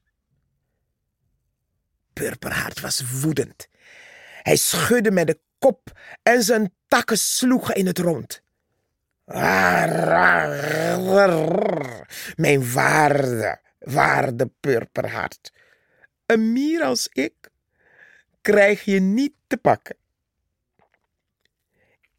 Purperhart 2.13 2.79
was 2.79 3.19
woedend. 3.21 3.67
Hij 4.41 4.55
schudde 4.55 5.11
met 5.11 5.27
de 5.27 5.39
kop 5.59 5.99
en 6.23 6.43
zijn 6.43 6.73
takken 6.87 7.17
sloegen 7.17 7.75
in 7.75 7.85
het 7.85 7.97
rond. 7.97 8.41
Mijn 12.35 12.73
waarde, 12.73 13.61
waarde 13.79 14.51
purperhart. 14.59 15.53
Een 16.25 16.53
mier 16.53 16.83
als 16.83 17.07
ik 17.11 17.33
krijg 18.41 18.83
je 18.83 18.99
niet 18.99 19.33
te 19.47 19.57
pakken. 19.57 19.95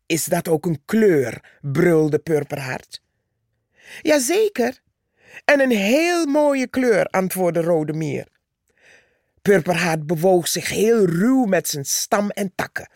Is 0.06 0.24
dat 0.24 0.48
ook 0.48 0.66
een 0.66 0.82
kleur? 0.84 1.58
brulde 1.60 2.18
Purperhart. 2.18 3.02
Jazeker, 4.02 4.82
en 5.44 5.60
een 5.60 5.70
heel 5.70 6.26
mooie 6.26 6.66
kleur, 6.66 7.06
antwoordde 7.06 7.60
Rode 7.60 7.92
Meer. 7.92 8.28
Purperhart 9.42 10.06
bewoog 10.06 10.48
zich 10.48 10.68
heel 10.68 11.04
ruw 11.04 11.44
met 11.44 11.68
zijn 11.68 11.84
stam 11.84 12.30
en 12.30 12.52
takken. 12.54 12.90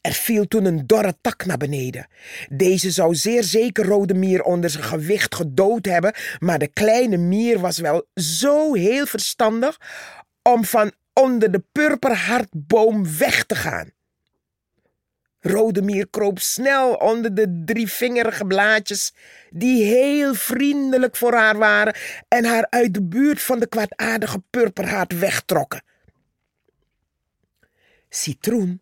Er 0.00 0.12
viel 0.12 0.48
toen 0.48 0.64
een 0.64 0.86
dorre 0.86 1.14
tak 1.20 1.46
naar 1.46 1.56
beneden. 1.56 2.08
Deze 2.48 2.90
zou 2.90 3.14
zeer 3.14 3.44
zeker 3.44 3.84
Rode 3.84 4.14
Mier 4.14 4.42
onder 4.42 4.70
zijn 4.70 4.84
gewicht 4.84 5.34
gedood 5.34 5.84
hebben, 5.84 6.14
maar 6.38 6.58
de 6.58 6.68
kleine 6.68 7.16
mier 7.16 7.58
was 7.58 7.78
wel 7.78 8.06
zo 8.14 8.74
heel 8.74 9.06
verstandig 9.06 9.80
om 10.42 10.64
van 10.64 10.92
onder 11.12 11.52
de 11.52 11.64
purperhartboom 11.72 13.18
weg 13.18 13.44
te 13.44 13.54
gaan. 13.54 13.90
Rodemier 15.40 16.08
kroop 16.10 16.38
snel 16.38 16.94
onder 16.94 17.34
de 17.34 17.62
drievingerige 17.64 18.44
blaadjes, 18.44 19.14
die 19.50 19.84
heel 19.84 20.34
vriendelijk 20.34 21.16
voor 21.16 21.34
haar 21.34 21.58
waren 21.58 21.94
en 22.28 22.44
haar 22.44 22.66
uit 22.70 22.94
de 22.94 23.02
buurt 23.02 23.42
van 23.42 23.60
de 23.60 23.66
kwaadaardige 23.66 24.42
purperhaat 24.50 25.12
wegtrokken. 25.12 25.82
Citroen 28.08 28.80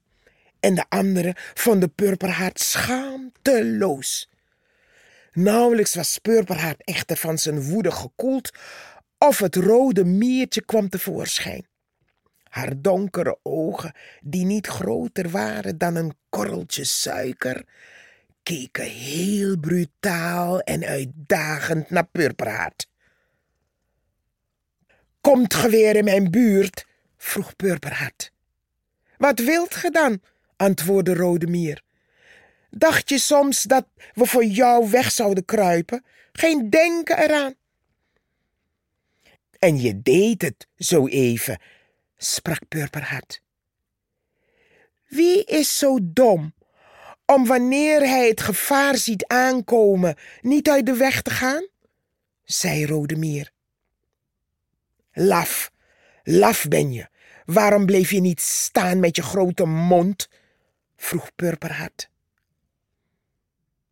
en 0.61 0.75
de 0.75 0.85
anderen 0.89 1.35
vonden 1.55 1.95
purperhaat 1.95 2.61
schaamteloos. 2.61 4.31
Nauwelijks 5.33 5.95
was 5.95 6.19
purperhaat 6.19 6.77
echter 6.79 7.17
van 7.17 7.39
zijn 7.39 7.63
woede 7.63 7.91
gekoeld, 7.91 8.51
of 9.19 9.39
het 9.39 9.57
rode 9.57 10.05
miertje 10.05 10.65
kwam 10.65 10.89
tevoorschijn. 10.89 11.68
Haar 12.49 12.81
donkere 12.81 13.39
ogen, 13.43 13.95
die 14.21 14.45
niet 14.45 14.67
groter 14.67 15.31
waren 15.31 15.79
dan 15.79 15.95
een 15.95 16.17
korreltje 16.29 16.85
suiker, 16.85 17.65
keken 18.43 18.85
heel 18.85 19.59
brutaal 19.59 20.61
en 20.61 20.85
uitdagend 20.85 21.91
naar 21.91 22.07
Purperhart. 22.07 22.89
Komt 25.21 25.55
ge 25.55 25.69
weer 25.69 25.97
in 25.97 26.05
mijn 26.05 26.31
buurt? 26.31 26.87
vroeg 27.17 27.57
Purperhart. 27.57 28.33
Wat 29.17 29.39
wilt 29.39 29.75
ge 29.75 29.91
dan? 29.91 30.21
antwoordde 30.57 31.15
Rode 31.15 31.47
Mier. 31.47 31.83
Dacht 32.71 33.09
je 33.09 33.19
soms 33.19 33.63
dat 33.63 33.87
we 34.15 34.27
voor 34.27 34.45
jou 34.45 34.91
weg 34.91 35.11
zouden 35.11 35.45
kruipen? 35.45 36.05
Geen 36.33 36.71
denken 36.71 37.19
eraan. 37.19 37.55
En 39.59 39.81
je 39.81 40.03
deed 40.03 40.43
het 40.43 40.67
zo 40.77 41.07
even, 41.07 41.61
sprak 42.19 42.69
Purperhart. 42.69 43.43
Wie 45.07 45.45
is 45.45 45.79
zo 45.79 45.99
dom 46.03 46.55
om 47.27 47.47
wanneer 47.47 48.01
hij 48.01 48.29
het 48.29 48.41
gevaar 48.41 48.97
ziet 48.97 49.27
aankomen 49.27 50.17
niet 50.41 50.71
uit 50.71 50.87
de 50.87 50.97
weg 50.97 51.23
te 51.23 51.31
gaan? 51.31 51.67
zei 52.45 52.87
Rodemier. 52.87 53.53
Laf, 55.13 55.71
laf 56.23 56.69
ben 56.69 56.93
je. 56.93 57.09
Waarom 57.45 57.87
bleef 57.87 58.11
je 58.11 58.21
niet 58.21 58.41
staan 58.41 59.01
met 59.01 59.17
je 59.17 59.23
grote 59.23 59.65
mond? 59.65 60.29
vroeg 60.97 61.35
Purperhart. 61.35 62.11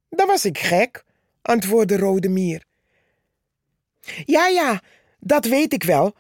Dan 0.09 0.27
was 0.27 0.45
ik 0.45 0.59
gek, 0.59 1.05
antwoordde 1.43 1.97
Rodemier. 1.97 2.65
Ja, 4.25 4.47
ja, 4.47 4.83
dat 5.19 5.45
weet 5.45 5.73
ik 5.73 5.83
wel. 5.83 6.17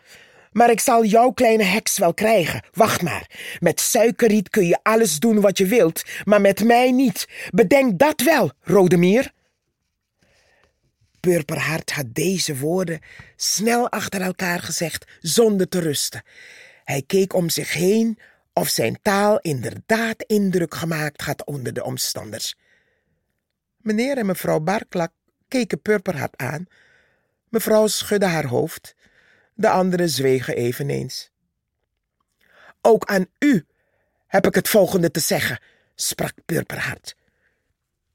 Maar 0.56 0.70
ik 0.70 0.80
zal 0.80 1.04
jouw 1.04 1.30
kleine 1.30 1.62
heks 1.62 1.98
wel 1.98 2.14
krijgen. 2.14 2.62
Wacht 2.72 3.02
maar. 3.02 3.30
Met 3.58 3.80
suikerriet 3.80 4.48
kun 4.48 4.66
je 4.66 4.78
alles 4.82 5.18
doen 5.18 5.40
wat 5.40 5.58
je 5.58 5.66
wilt, 5.66 6.02
maar 6.24 6.40
met 6.40 6.64
mij 6.64 6.92
niet. 6.92 7.28
Bedenk 7.50 7.98
dat 7.98 8.20
wel, 8.20 8.50
Rodemier. 8.60 9.32
Purperhart 11.20 11.92
had 11.92 12.14
deze 12.14 12.56
woorden 12.58 13.00
snel 13.36 13.90
achter 13.90 14.20
elkaar 14.20 14.60
gezegd, 14.60 15.04
zonder 15.20 15.68
te 15.68 15.78
rusten. 15.78 16.22
Hij 16.84 17.02
keek 17.06 17.34
om 17.34 17.48
zich 17.48 17.72
heen 17.72 18.18
of 18.52 18.68
zijn 18.68 18.98
taal 19.02 19.38
inderdaad 19.38 20.22
indruk 20.22 20.74
gemaakt 20.74 21.20
had 21.20 21.44
onder 21.44 21.72
de 21.72 21.84
omstanders. 21.84 22.56
Meneer 23.76 24.16
en 24.18 24.26
mevrouw 24.26 24.60
Barklak 24.60 25.12
keken 25.48 25.82
Purperhart 25.82 26.36
aan. 26.36 26.66
Mevrouw 27.48 27.86
schudde 27.86 28.26
haar 28.26 28.46
hoofd. 28.46 28.94
De 29.58 29.68
anderen 29.68 30.08
zwegen 30.08 30.56
eveneens. 30.56 31.30
Ook 32.80 33.04
aan 33.04 33.26
u 33.38 33.66
heb 34.26 34.46
ik 34.46 34.54
het 34.54 34.68
volgende 34.68 35.10
te 35.10 35.20
zeggen, 35.20 35.60
sprak 35.94 36.32
Purperhart. 36.44 37.16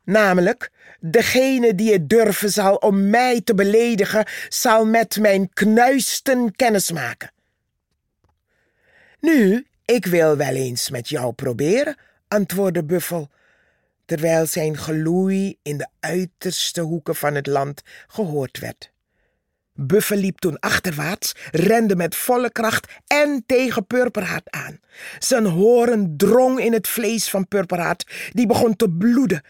Namelijk, 0.03 0.71
degene 0.99 1.75
die 1.75 1.93
het 1.93 2.09
durven 2.09 2.49
zal 2.49 2.75
om 2.75 3.09
mij 3.09 3.41
te 3.41 3.55
beledigen, 3.55 4.25
zal 4.49 4.85
met 4.85 5.19
mijn 5.19 5.49
knuisten 5.53 6.55
kennismaken. 6.55 7.31
Nu, 9.19 9.67
ik 9.85 10.05
wil 10.05 10.37
wel 10.37 10.55
eens 10.55 10.89
met 10.89 11.09
jou 11.09 11.33
proberen, 11.33 11.97
antwoordde 12.27 12.83
Buffel, 12.83 13.29
terwijl 14.05 14.45
zijn 14.45 14.77
geloei 14.77 15.57
in 15.61 15.77
de 15.77 15.87
uiterste 15.99 16.81
hoeken 16.81 17.15
van 17.15 17.35
het 17.35 17.47
land 17.47 17.81
gehoord 18.07 18.59
werd. 18.59 18.91
Buffel 19.87 20.17
liep 20.17 20.39
toen 20.39 20.59
achterwaarts, 20.59 21.31
rende 21.51 21.95
met 21.95 22.15
volle 22.15 22.51
kracht 22.51 22.91
en 23.07 23.43
tegen 23.45 23.87
Purperhart 23.87 24.49
aan. 24.49 24.79
Zijn 25.19 25.45
horen 25.45 26.17
drong 26.17 26.59
in 26.59 26.73
het 26.73 26.87
vlees 26.87 27.29
van 27.29 27.47
Purperhart, 27.47 28.29
die 28.31 28.47
begon 28.47 28.75
te 28.75 28.89
bloeden. 28.89 29.43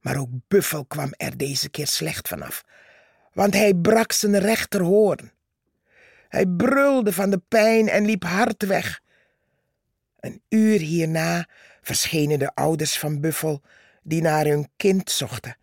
Maar 0.00 0.18
ook 0.18 0.28
Buffel 0.48 0.84
kwam 0.84 1.12
er 1.16 1.36
deze 1.36 1.68
keer 1.68 1.86
slecht 1.86 2.28
vanaf, 2.28 2.64
want 3.32 3.54
hij 3.54 3.74
brak 3.74 4.12
zijn 4.12 4.38
rechterhoorn. 4.38 5.32
Hij 6.28 6.46
brulde 6.46 7.12
van 7.12 7.30
de 7.30 7.40
pijn 7.48 7.88
en 7.88 8.04
liep 8.04 8.24
hard 8.24 8.66
weg. 8.66 9.00
Een 10.20 10.42
uur 10.48 10.78
hierna 10.78 11.48
verschenen 11.82 12.38
de 12.38 12.54
ouders 12.54 12.98
van 12.98 13.20
Buffel, 13.20 13.62
die 14.02 14.22
naar 14.22 14.44
hun 14.44 14.68
kind 14.76 15.10
zochten. 15.10 15.56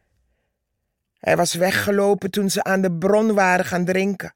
Hij 1.21 1.37
was 1.37 1.53
weggelopen 1.53 2.31
toen 2.31 2.49
ze 2.49 2.63
aan 2.63 2.81
de 2.81 2.91
bron 2.91 3.33
waren 3.33 3.65
gaan 3.65 3.85
drinken. 3.85 4.33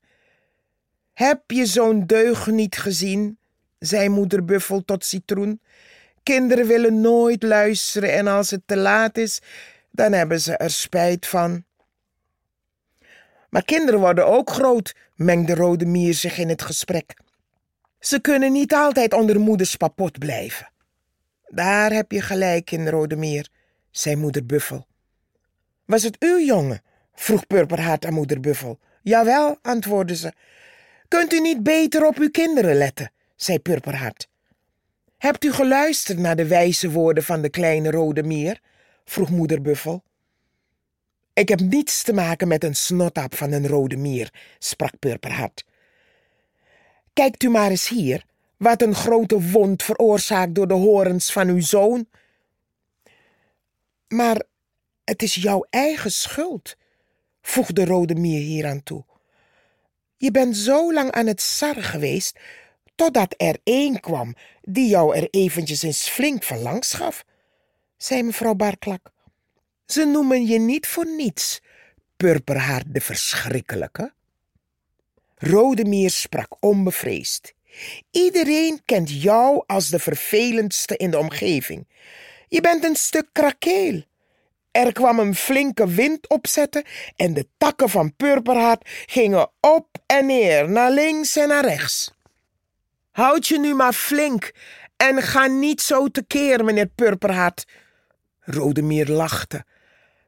Heb 1.14 1.52
je 1.52 1.66
zo'n 1.66 2.06
deug 2.06 2.48
niet 2.48 2.78
gezien? 2.78 3.38
zei 3.80 4.10
moeder 4.10 4.46
Buffel 4.46 4.86
tot 4.86 5.06
Citroen. 5.06 5.62
Kinderen 6.24 6.68
willen 6.68 7.02
nooit 7.02 7.44
luisteren 7.44 8.14
en 8.14 8.28
als 8.28 8.52
het 8.52 8.62
te 8.66 8.78
laat 8.78 9.18
is, 9.18 9.42
dan 9.92 10.12
hebben 10.12 10.42
ze 10.42 10.58
er 10.58 10.70
spijt 10.70 11.28
van. 11.28 11.64
Maar 13.50 13.66
kinderen 13.66 14.00
worden 14.00 14.28
ook 14.28 14.50
groot, 14.50 14.96
mengde 15.16 15.56
Rode 15.56 15.86
Mier 15.86 16.14
zich 16.14 16.38
in 16.38 16.50
het 16.50 16.62
gesprek. 16.62 17.14
Ze 18.00 18.20
kunnen 18.20 18.52
niet 18.52 18.74
altijd 18.74 19.14
onder 19.14 19.40
moeders 19.40 19.76
papot 19.76 20.20
blijven. 20.20 20.72
Daar 21.46 21.92
heb 21.92 22.12
je 22.12 22.22
gelijk 22.22 22.72
in, 22.72 22.90
Rode 22.90 23.16
Mier, 23.16 23.50
zei 23.92 24.16
moeder 24.16 24.46
Buffel. 24.46 24.88
Was 25.86 26.04
het 26.04 26.20
uw 26.20 26.40
jongen? 26.40 26.82
vroeg 27.14 27.48
Purperhart 27.48 28.06
aan 28.06 28.14
moeder 28.14 28.40
Buffel. 28.40 28.80
Jawel, 29.02 29.58
antwoordde 29.62 30.16
ze. 30.16 30.34
Kunt 31.08 31.34
u 31.34 31.40
niet 31.40 31.64
beter 31.64 32.06
op 32.06 32.18
uw 32.18 32.30
kinderen 32.30 32.76
letten? 32.76 33.12
zei 33.36 33.60
Purperhart. 33.60 34.28
Hebt 35.18 35.44
u 35.44 35.52
geluisterd 35.52 36.18
naar 36.18 36.36
de 36.36 36.48
wijze 36.48 36.92
woorden 36.92 37.24
van 37.24 37.42
de 37.42 37.50
kleine 37.50 37.92
rode 37.92 38.24
mier? 38.24 38.62
vroeg 39.06 39.30
moeder 39.30 39.62
Buffel. 39.62 40.04
Ik 41.34 41.50
heb 41.50 41.60
niets 41.60 42.04
te 42.04 42.14
maken 42.14 42.48
met 42.48 42.64
een 42.64 42.76
snotap 42.76 43.36
van 43.36 43.52
een 43.52 43.68
rode 43.68 43.96
mier, 43.96 44.34
sprak 44.60 45.00
Purperhart. 45.00 45.66
Kijkt 47.14 47.44
u 47.44 47.50
maar 47.50 47.70
eens 47.70 47.88
hier, 47.88 48.26
wat 48.58 48.82
een 48.82 48.96
grote 48.96 49.42
wond 49.42 49.84
veroorzaakt 49.84 50.56
door 50.56 50.68
de 50.68 50.74
horens 50.74 51.32
van 51.32 51.48
uw 51.48 51.62
zoon. 51.62 52.08
Maar 54.08 54.44
het 55.06 55.22
is 55.22 55.36
jouw 55.36 55.66
eigen 55.70 56.12
schuld, 56.12 56.76
voegde 57.42 57.86
Rode 57.86 58.16
Mier 58.16 58.42
hieraan 58.42 58.84
toe. 58.84 59.06
Je 60.18 60.32
bent 60.32 60.58
zo 60.58 60.94
lang 60.94 61.12
aan 61.12 61.28
het 61.28 61.42
sarren 61.42 61.84
geweest, 61.84 62.40
totdat 62.96 63.34
er 63.38 63.58
één 63.64 64.00
kwam 64.00 64.36
die 64.62 64.90
jou 64.90 65.16
er 65.16 65.28
eventjes 65.30 65.82
eens 65.82 66.10
flink 66.10 66.44
van 66.44 66.60
langs 66.60 66.94
gaf, 66.94 67.26
zei 67.98 68.24
mevrouw 68.24 68.54
Barklak. 68.54 69.12
Ze 69.86 70.06
noemen 70.06 70.46
je 70.46 70.60
niet 70.60 70.88
voor 70.88 71.06
niets 71.06 71.62
Purperhaar 72.18 72.84
de 72.88 73.02
Verschrikkelijke. 73.02 74.14
Rodemier 75.36 76.10
sprak 76.10 76.56
onbevreesd. 76.60 77.54
Iedereen 78.12 78.82
kent 78.86 79.22
jou 79.22 79.64
als 79.66 79.90
de 79.90 80.00
vervelendste 80.00 80.98
in 80.98 81.12
de 81.12 81.18
omgeving. 81.18 81.88
Je 82.48 82.62
bent 82.62 82.84
een 82.84 82.96
stuk 82.96 83.28
krakeel. 83.32 84.04
Er 84.76 84.92
kwam 84.92 85.20
een 85.20 85.36
flinke 85.36 85.88
wind 85.88 86.30
opzetten 86.30 86.84
en 87.16 87.34
de 87.34 87.48
takken 87.58 87.90
van 87.90 88.16
purperhaat 88.16 88.82
gingen 89.06 89.52
op 89.60 89.88
en 90.06 90.26
neer, 90.26 90.70
naar 90.70 90.92
links 90.92 91.36
en 91.36 91.48
naar 91.48 91.66
rechts. 91.66 92.14
Houd 93.12 93.48
je 93.48 93.60
nu 93.60 93.74
maar 93.74 93.94
flink 93.94 94.52
en 94.98 95.22
ga 95.22 95.46
niet 95.46 95.82
zo 95.82 96.08
tekeer, 96.08 96.64
meneer 96.64 96.88
Purperhaat. 96.88 97.66
Rodemier 98.40 99.08
lachte, 99.08 99.66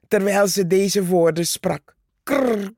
terwijl 0.08 0.48
ze 0.48 0.68
deze 0.68 1.06
woorden 1.06 1.46
sprak. 1.46 1.96
Krr, 2.24 2.70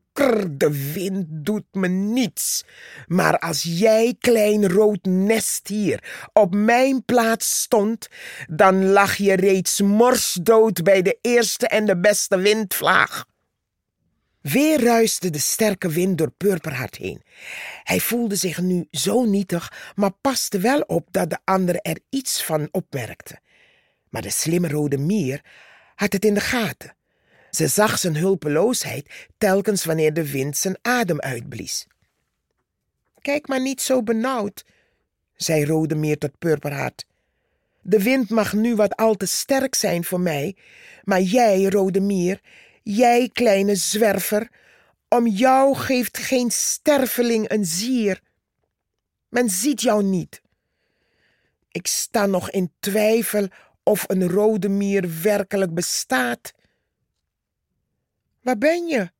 de 0.52 0.92
wind 0.94 1.26
doet 1.30 1.66
me 1.72 1.88
niets. 1.88 2.64
Maar 3.08 3.40
als 3.40 3.64
jij, 3.64 4.16
klein 4.20 4.70
rood 4.70 5.06
nest 5.06 5.68
hier, 5.68 6.28
op 6.34 6.56
mijn 6.56 7.06
plaats 7.06 7.62
stond, 7.62 8.08
dan 8.50 8.86
lag 8.86 9.16
je 9.16 9.36
reeds 9.36 9.82
morsdood 9.82 10.84
bij 10.84 11.02
de 11.02 11.18
eerste 11.22 11.68
en 11.68 11.86
de 11.86 12.00
beste 12.00 12.38
windvlaag. 12.38 13.26
Weer 14.42 14.84
ruiste 14.84 15.30
de 15.30 15.40
sterke 15.40 15.90
wind 15.90 16.18
door 16.18 16.32
Purperhart 16.32 16.96
heen. 16.96 17.22
Hij 17.84 18.00
voelde 18.00 18.36
zich 18.36 18.62
nu 18.62 18.88
zo 18.92 19.26
nietig, 19.26 19.94
maar 19.96 20.12
paste 20.22 20.60
wel 20.60 20.82
op 20.82 21.08
dat 21.12 21.30
de 21.30 21.38
anderen 21.44 21.82
er 21.82 22.00
iets 22.10 22.44
van 22.44 22.68
opmerkten. 22.72 23.42
Maar 24.10 24.22
de 24.22 24.30
slimme 24.30 24.68
rode 24.68 24.98
mier 24.98 25.42
had 25.96 26.14
het 26.14 26.26
in 26.26 26.34
de 26.34 26.40
gaten. 26.40 26.98
Ze 27.52 27.68
zag 27.68 28.00
zijn 28.00 28.16
hulpeloosheid 28.16 29.28
telkens 29.38 29.86
wanneer 29.86 30.14
de 30.14 30.32
wind 30.32 30.58
zijn 30.58 30.78
adem 30.82 31.20
uitblies. 31.20 31.88
Kijk 33.22 33.48
maar 33.48 33.62
niet 33.62 33.82
zo 33.82 34.04
benauwd, 34.04 34.66
zei 35.36 35.66
Rode 35.66 35.96
Meer 35.96 36.18
tot 36.18 36.38
Purperhart. 36.40 37.06
De 37.82 38.04
wind 38.04 38.30
mag 38.30 38.54
nu 38.54 38.76
wat 38.76 38.96
al 38.96 39.16
te 39.16 39.26
sterk 39.26 39.76
zijn 39.76 40.04
voor 40.04 40.20
mij, 40.20 40.56
maar 41.04 41.22
jij, 41.22 41.64
Rode 41.64 42.00
Mier, 42.00 42.42
jij 42.84 43.30
kleine 43.34 43.76
zwerver, 43.76 44.50
om 45.08 45.28
jou 45.28 45.76
geeft 45.76 46.18
geen 46.18 46.52
sterveling 46.52 47.52
een 47.52 47.66
zier. 47.66 48.22
Men 49.30 49.50
ziet 49.50 49.82
jou 49.82 50.04
niet. 50.04 50.42
Ik 51.72 51.88
sta 51.88 52.26
nog 52.26 52.52
in 52.52 52.72
twijfel 52.80 53.48
of 53.84 54.04
een 54.08 54.30
rode 54.30 54.70
mier 54.70 55.22
werkelijk 55.22 55.74
bestaat. 55.74 56.54
Waar 58.42 58.58
ben 58.58 58.88
je? 58.88 59.12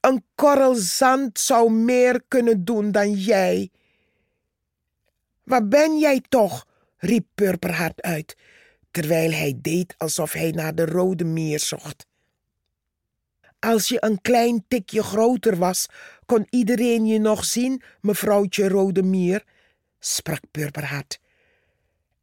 Een 0.00 0.24
korrel 0.34 0.74
zand 0.74 1.38
zou 1.38 1.70
meer 1.70 2.22
kunnen 2.28 2.64
doen 2.64 2.92
dan 2.92 3.12
jij. 3.12 3.70
Waar 5.44 5.68
ben 5.68 5.98
jij 5.98 6.22
toch? 6.28 6.66
riep 6.96 7.26
Purperhart 7.34 8.02
uit, 8.02 8.36
terwijl 8.90 9.30
hij 9.30 9.54
deed 9.56 9.94
alsof 9.98 10.32
hij 10.32 10.50
naar 10.50 10.74
de 10.74 10.84
rode 10.84 11.24
mier 11.24 11.60
zocht. 11.60 12.06
Als 13.58 13.88
je 13.88 13.96
een 14.04 14.20
klein 14.20 14.64
tikje 14.68 15.02
groter 15.02 15.56
was, 15.56 15.86
kon 16.26 16.46
iedereen 16.50 17.06
je 17.06 17.18
nog 17.18 17.44
zien, 17.44 17.82
mevrouwtje 18.00 18.68
Rodemier? 18.68 19.44
sprak 19.98 20.40
Purperhart. 20.50 21.20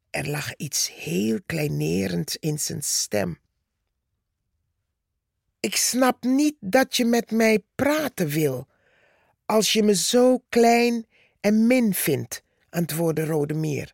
Er 0.10 0.30
lag 0.30 0.56
iets 0.56 0.92
heel 0.94 1.40
kleinerends 1.46 2.36
in 2.36 2.60
zijn 2.60 2.84
stem. 2.84 3.40
Ik 5.62 5.76
snap 5.76 6.24
niet 6.24 6.56
dat 6.60 6.97
je 6.97 7.06
met 7.06 7.32
mij 7.32 7.63
praten 7.76 8.28
wil, 8.28 8.67
als 9.45 9.74
je 9.74 9.84
me 9.84 9.95
zo 9.95 10.43
klein 10.50 11.06
en 11.39 11.67
min 11.67 11.93
vindt, 11.93 12.43
antwoordde 12.69 13.26
Rodemier. 13.26 13.93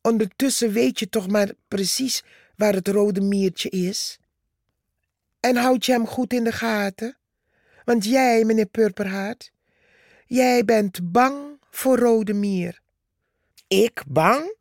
Ondertussen 0.00 0.72
weet 0.72 0.98
je 0.98 1.08
toch 1.08 1.28
maar 1.28 1.50
precies 1.68 2.22
waar 2.56 2.74
het 2.74 2.88
rode 2.88 3.20
miertje 3.20 3.68
is? 3.68 4.18
En 5.40 5.56
houd 5.56 5.86
je 5.86 5.92
hem 5.92 6.06
goed 6.06 6.32
in 6.32 6.44
de 6.44 6.52
gaten? 6.52 7.16
Want 7.84 8.04
jij, 8.04 8.44
meneer 8.44 8.66
Purperhaart, 8.66 9.52
jij 10.26 10.64
bent 10.64 11.12
bang 11.12 11.58
voor 11.70 11.98
rode 11.98 12.32
mier. 12.32 12.80
Ik 13.68 14.02
bang? 14.06 14.56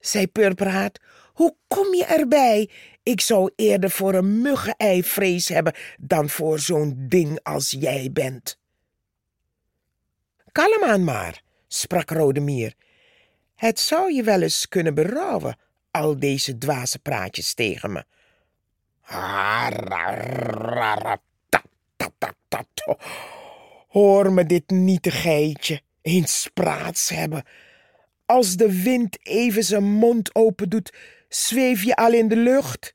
zei 0.00 0.26
Purperhaart. 0.26 1.00
Hoe 1.32 1.56
kom 1.68 1.94
je 1.94 2.04
erbij? 2.04 2.70
Ik 3.02 3.20
zou 3.20 3.50
eerder 3.56 3.90
voor 3.90 4.14
een 4.14 4.40
muggenei 4.40 5.04
vrees 5.04 5.48
hebben 5.48 5.74
dan 5.98 6.28
voor 6.28 6.58
zo'n 6.58 6.94
ding 7.08 7.38
als 7.42 7.70
jij 7.70 8.10
bent. 8.12 8.58
Kalm 10.52 10.84
aan 10.84 11.04
maar, 11.04 11.42
sprak 11.68 12.10
Rode 12.10 12.40
Mier. 12.40 12.74
Het 13.54 13.80
zou 13.80 14.12
je 14.12 14.22
wel 14.22 14.42
eens 14.42 14.68
kunnen 14.68 14.94
berouwen, 14.94 15.58
al 15.90 16.18
deze 16.18 16.58
dwaze 16.58 16.98
praatjes 16.98 17.54
tegen 17.54 17.92
me. 17.92 18.04
Hoor 23.88 24.32
me 24.32 24.46
dit 24.46 24.70
nietigheidje 24.70 25.82
eens 26.02 26.50
praats 26.54 27.08
hebben. 27.08 27.44
Als 28.26 28.56
de 28.56 28.82
wind 28.82 29.26
even 29.26 29.64
zijn 29.64 29.84
mond 29.84 30.34
open 30.34 30.68
doet, 30.68 30.92
zweef 31.34 31.82
je 31.82 31.96
al 31.96 32.12
in 32.12 32.28
de 32.28 32.36
lucht. 32.36 32.92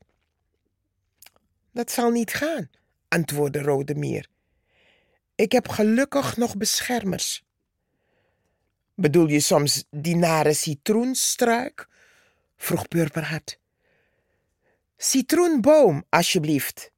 Dat 1.72 1.90
zal 1.90 2.10
niet 2.10 2.32
gaan, 2.32 2.70
antwoordde 3.08 3.62
Rode 3.62 3.94
Mier. 3.94 4.28
Ik 5.34 5.52
heb 5.52 5.68
gelukkig 5.68 6.36
nog 6.36 6.56
beschermers. 6.56 7.44
Bedoel 8.94 9.28
je 9.28 9.40
soms 9.40 9.84
die 9.90 10.16
nare 10.16 10.52
citroenstruik? 10.52 11.88
vroeg 12.56 12.88
Purperhart. 12.88 13.58
Citroenboom, 14.96 16.04
alsjeblieft. 16.08 16.90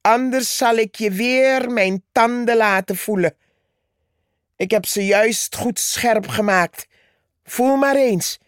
Anders 0.00 0.56
zal 0.56 0.76
ik 0.76 0.94
je 0.94 1.10
weer 1.10 1.70
mijn 1.70 2.04
tanden 2.12 2.56
laten 2.56 2.96
voelen. 2.96 3.36
Ik 4.56 4.70
heb 4.70 4.86
ze 4.86 5.06
juist 5.06 5.56
goed 5.56 5.78
scherp 5.78 6.26
gemaakt. 6.28 6.86
Voel 7.44 7.76
maar 7.76 7.96
eens. 7.96 8.38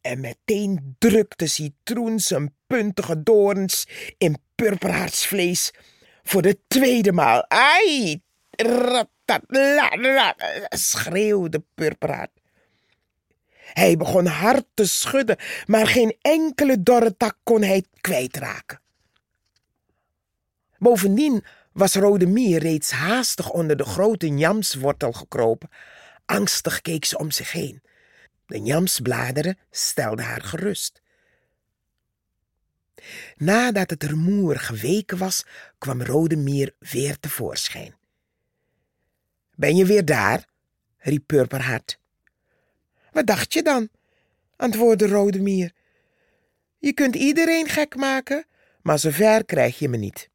En 0.00 0.20
meteen 0.20 0.96
drukte 0.98 1.46
citroen 1.46 2.20
zijn 2.20 2.54
puntige 2.66 3.22
doorns 3.22 3.86
in 4.18 4.36
Purperharts 4.54 5.26
vlees. 5.26 5.72
Voor 6.22 6.42
de 6.42 6.58
tweede 6.68 7.12
maal. 7.12 7.48
Ai! 7.48 8.22
schreeuwde 10.68 11.64
Purperhart. 11.74 12.30
Hij 13.72 13.96
begon 13.96 14.26
hard 14.26 14.64
te 14.74 14.86
schudden, 14.86 15.36
maar 15.66 15.86
geen 15.86 16.16
enkele 16.20 16.82
dorre 16.82 17.16
tak 17.16 17.36
kon 17.42 17.62
hij 17.62 17.84
kwijtraken. 18.00 18.80
Bovendien 20.78 21.44
was 21.72 21.94
Rode 21.94 22.26
Mier 22.26 22.60
reeds 22.60 22.90
haastig 22.90 23.50
onder 23.50 23.76
de 23.76 23.84
grote 23.84 24.28
njamswortel 24.28 25.12
gekropen. 25.12 25.68
Angstig 26.24 26.80
keek 26.80 27.04
ze 27.04 27.18
om 27.18 27.30
zich 27.30 27.52
heen. 27.52 27.82
De 28.50 28.58
njamsbladeren 28.58 29.58
stelden 29.70 30.24
haar 30.24 30.42
gerust. 30.42 31.02
Nadat 33.36 33.90
het 33.90 34.02
rumoer 34.02 34.58
geweken 34.58 35.18
was, 35.18 35.44
kwam 35.78 36.02
Rode 36.02 36.36
Mier 36.36 36.74
weer 36.78 37.18
tevoorschijn. 37.20 37.94
Ben 39.54 39.76
je 39.76 39.84
weer 39.84 40.04
daar? 40.04 40.46
riep 40.98 41.26
Purperhart. 41.26 41.98
Wat 43.12 43.26
dacht 43.26 43.52
je 43.52 43.62
dan? 43.62 43.88
antwoordde 44.56 45.06
Rode 45.06 45.40
Mier. 45.40 45.72
Je 46.78 46.92
kunt 46.92 47.16
iedereen 47.16 47.68
gek 47.68 47.96
maken, 47.96 48.46
maar 48.82 48.98
zover 48.98 49.44
krijg 49.44 49.78
je 49.78 49.88
me 49.88 49.96
niet. 49.96 50.30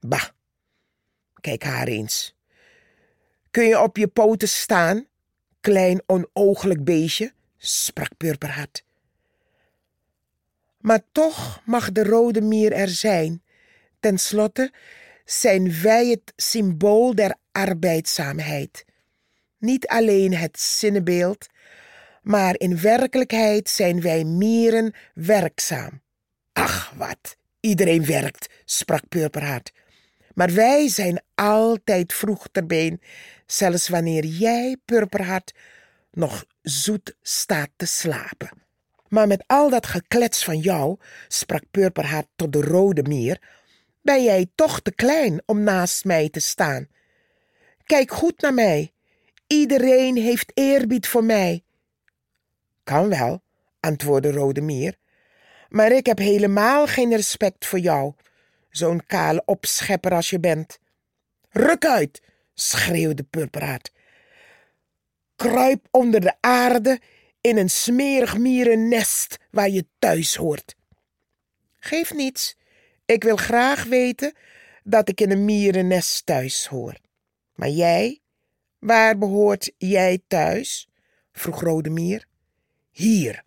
Bah, 0.00 0.28
kijk 1.40 1.62
haar 1.62 1.86
eens. 1.86 2.36
Kun 3.50 3.64
je 3.64 3.80
op 3.80 3.96
je 3.96 4.08
poten 4.08 4.48
staan, 4.48 5.07
klein 5.68 6.02
onooglijk 6.06 6.84
beestje? 6.84 7.32
sprak 7.56 8.16
Purperhart. 8.16 8.84
Maar 10.80 11.00
toch 11.12 11.62
mag 11.64 11.92
de 11.92 12.04
rode 12.04 12.40
mier 12.40 12.72
er 12.72 12.88
zijn. 12.88 13.42
Ten 14.00 14.18
slotte 14.18 14.72
zijn 15.24 15.80
wij 15.82 16.06
het 16.06 16.32
symbool 16.36 17.14
der 17.14 17.36
arbeidzaamheid. 17.52 18.84
Niet 19.58 19.86
alleen 19.86 20.34
het 20.34 20.60
zinnebeeld, 20.60 21.46
maar 22.22 22.54
in 22.58 22.80
werkelijkheid 22.80 23.68
zijn 23.68 24.00
wij 24.00 24.24
mieren 24.24 24.94
werkzaam. 25.14 26.02
Ach, 26.52 26.92
wat, 26.96 27.36
iedereen 27.60 28.04
werkt, 28.04 28.46
sprak 28.64 29.08
Purperhart. 29.08 29.72
Maar 30.34 30.54
wij 30.54 30.88
zijn 30.88 31.22
altijd 31.34 32.12
vroeg 32.12 32.48
ter 32.52 32.66
been, 32.66 33.00
zelfs 33.52 33.88
wanneer 33.88 34.24
jij, 34.24 34.76
Purperhart, 34.84 35.54
nog 36.10 36.44
zoet 36.62 37.16
staat 37.22 37.70
te 37.76 37.86
slapen. 37.86 38.50
Maar 39.08 39.26
met 39.26 39.44
al 39.46 39.70
dat 39.70 39.86
geklets 39.86 40.44
van 40.44 40.58
jou, 40.58 40.96
sprak 41.28 41.62
Purperhart 41.70 42.26
tot 42.36 42.52
de 42.52 42.60
rode 42.60 43.02
mier, 43.02 43.40
ben 44.02 44.22
jij 44.22 44.46
toch 44.54 44.80
te 44.80 44.94
klein 44.94 45.42
om 45.46 45.62
naast 45.62 46.04
mij 46.04 46.28
te 46.28 46.40
staan. 46.40 46.88
Kijk 47.84 48.10
goed 48.10 48.40
naar 48.40 48.54
mij. 48.54 48.92
Iedereen 49.46 50.16
heeft 50.16 50.50
eerbied 50.54 51.06
voor 51.06 51.24
mij. 51.24 51.62
Kan 52.84 53.08
wel, 53.08 53.42
antwoordde 53.80 54.32
Rode 54.32 54.60
Mier, 54.60 54.96
maar 55.68 55.92
ik 55.92 56.06
heb 56.06 56.18
helemaal 56.18 56.86
geen 56.86 57.14
respect 57.14 57.66
voor 57.66 57.78
jou, 57.78 58.12
zo'n 58.70 59.06
kale 59.06 59.42
opschepper 59.44 60.12
als 60.12 60.30
je 60.30 60.40
bent. 60.40 60.78
Ruk 61.50 61.86
uit, 61.86 62.22
schreeuwde 62.60 63.22
Purperaat. 63.22 63.92
Kruip 65.36 65.88
onder 65.90 66.20
de 66.20 66.34
aarde 66.40 67.00
in 67.40 67.56
een 67.56 67.70
smerig 67.70 68.38
mierennest 68.38 69.38
waar 69.50 69.68
je 69.68 69.86
thuis 69.98 70.36
hoort. 70.36 70.74
Geef 71.78 72.14
niets, 72.14 72.56
ik 73.04 73.22
wil 73.24 73.36
graag 73.36 73.84
weten 73.84 74.32
dat 74.82 75.08
ik 75.08 75.20
in 75.20 75.30
een 75.30 75.44
mierennest 75.44 76.26
thuis 76.26 76.66
hoor. 76.66 76.96
Maar 77.54 77.68
jij, 77.68 78.20
waar 78.78 79.18
behoort 79.18 79.72
jij 79.76 80.22
thuis? 80.26 80.88
vroeg 81.32 81.60
Rode 81.60 81.90
Mier. 81.90 82.24
Hier, 82.90 83.44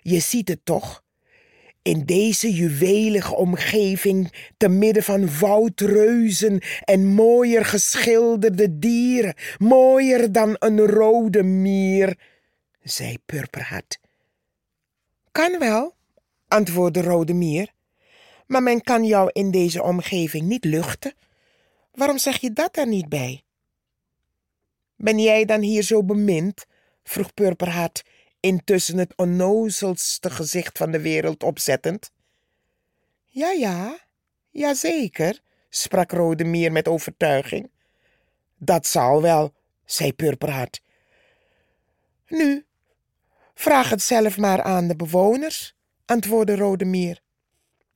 je 0.00 0.20
ziet 0.20 0.48
het 0.48 0.64
toch? 0.64 1.04
In 1.82 2.04
deze 2.04 2.52
juwelige 2.52 3.34
omgeving, 3.34 4.32
te 4.56 4.68
midden 4.68 5.02
van 5.02 5.38
woudreuzen 5.38 6.62
en 6.84 7.06
mooier 7.06 7.64
geschilderde 7.64 8.78
dieren, 8.78 9.34
mooier 9.58 10.32
dan 10.32 10.56
een 10.58 10.78
rode 10.78 11.42
mier, 11.42 12.18
zei 12.82 13.18
Purperhart. 13.26 13.98
Kan 15.32 15.58
wel, 15.58 15.94
antwoordde 16.48 17.02
Rode 17.02 17.34
Mier, 17.34 17.72
maar 18.46 18.62
men 18.62 18.82
kan 18.82 19.04
jou 19.04 19.30
in 19.32 19.50
deze 19.50 19.82
omgeving 19.82 20.46
niet 20.46 20.64
luchten. 20.64 21.14
Waarom 21.92 22.18
zeg 22.18 22.40
je 22.40 22.52
dat 22.52 22.76
er 22.76 22.86
niet 22.86 23.08
bij? 23.08 23.42
Ben 24.96 25.18
jij 25.18 25.44
dan 25.44 25.60
hier 25.60 25.82
zo 25.82 26.04
bemind? 26.04 26.64
vroeg 27.02 27.34
Purperhart 27.34 28.02
intussen 28.40 28.98
het 28.98 29.12
onnozelste 29.16 30.30
gezicht 30.30 30.78
van 30.78 30.90
de 30.90 31.00
wereld 31.00 31.42
opzettend. 31.42 32.10
Ja, 33.26 33.50
ja, 33.50 33.98
ja 34.50 34.74
zeker, 34.74 35.40
sprak 35.68 36.12
Rode 36.12 36.44
Mier 36.44 36.72
met 36.72 36.88
overtuiging. 36.88 37.70
Dat 38.58 38.86
zal 38.86 39.22
wel, 39.22 39.54
zei 39.84 40.12
Purperhart. 40.12 40.82
Nu, 42.28 42.64
vraag 43.54 43.90
het 43.90 44.02
zelf 44.02 44.36
maar 44.36 44.62
aan 44.62 44.88
de 44.88 44.96
bewoners, 44.96 45.74
antwoordde 46.04 46.56
Rode 46.56 46.84
Mier. 46.84 47.20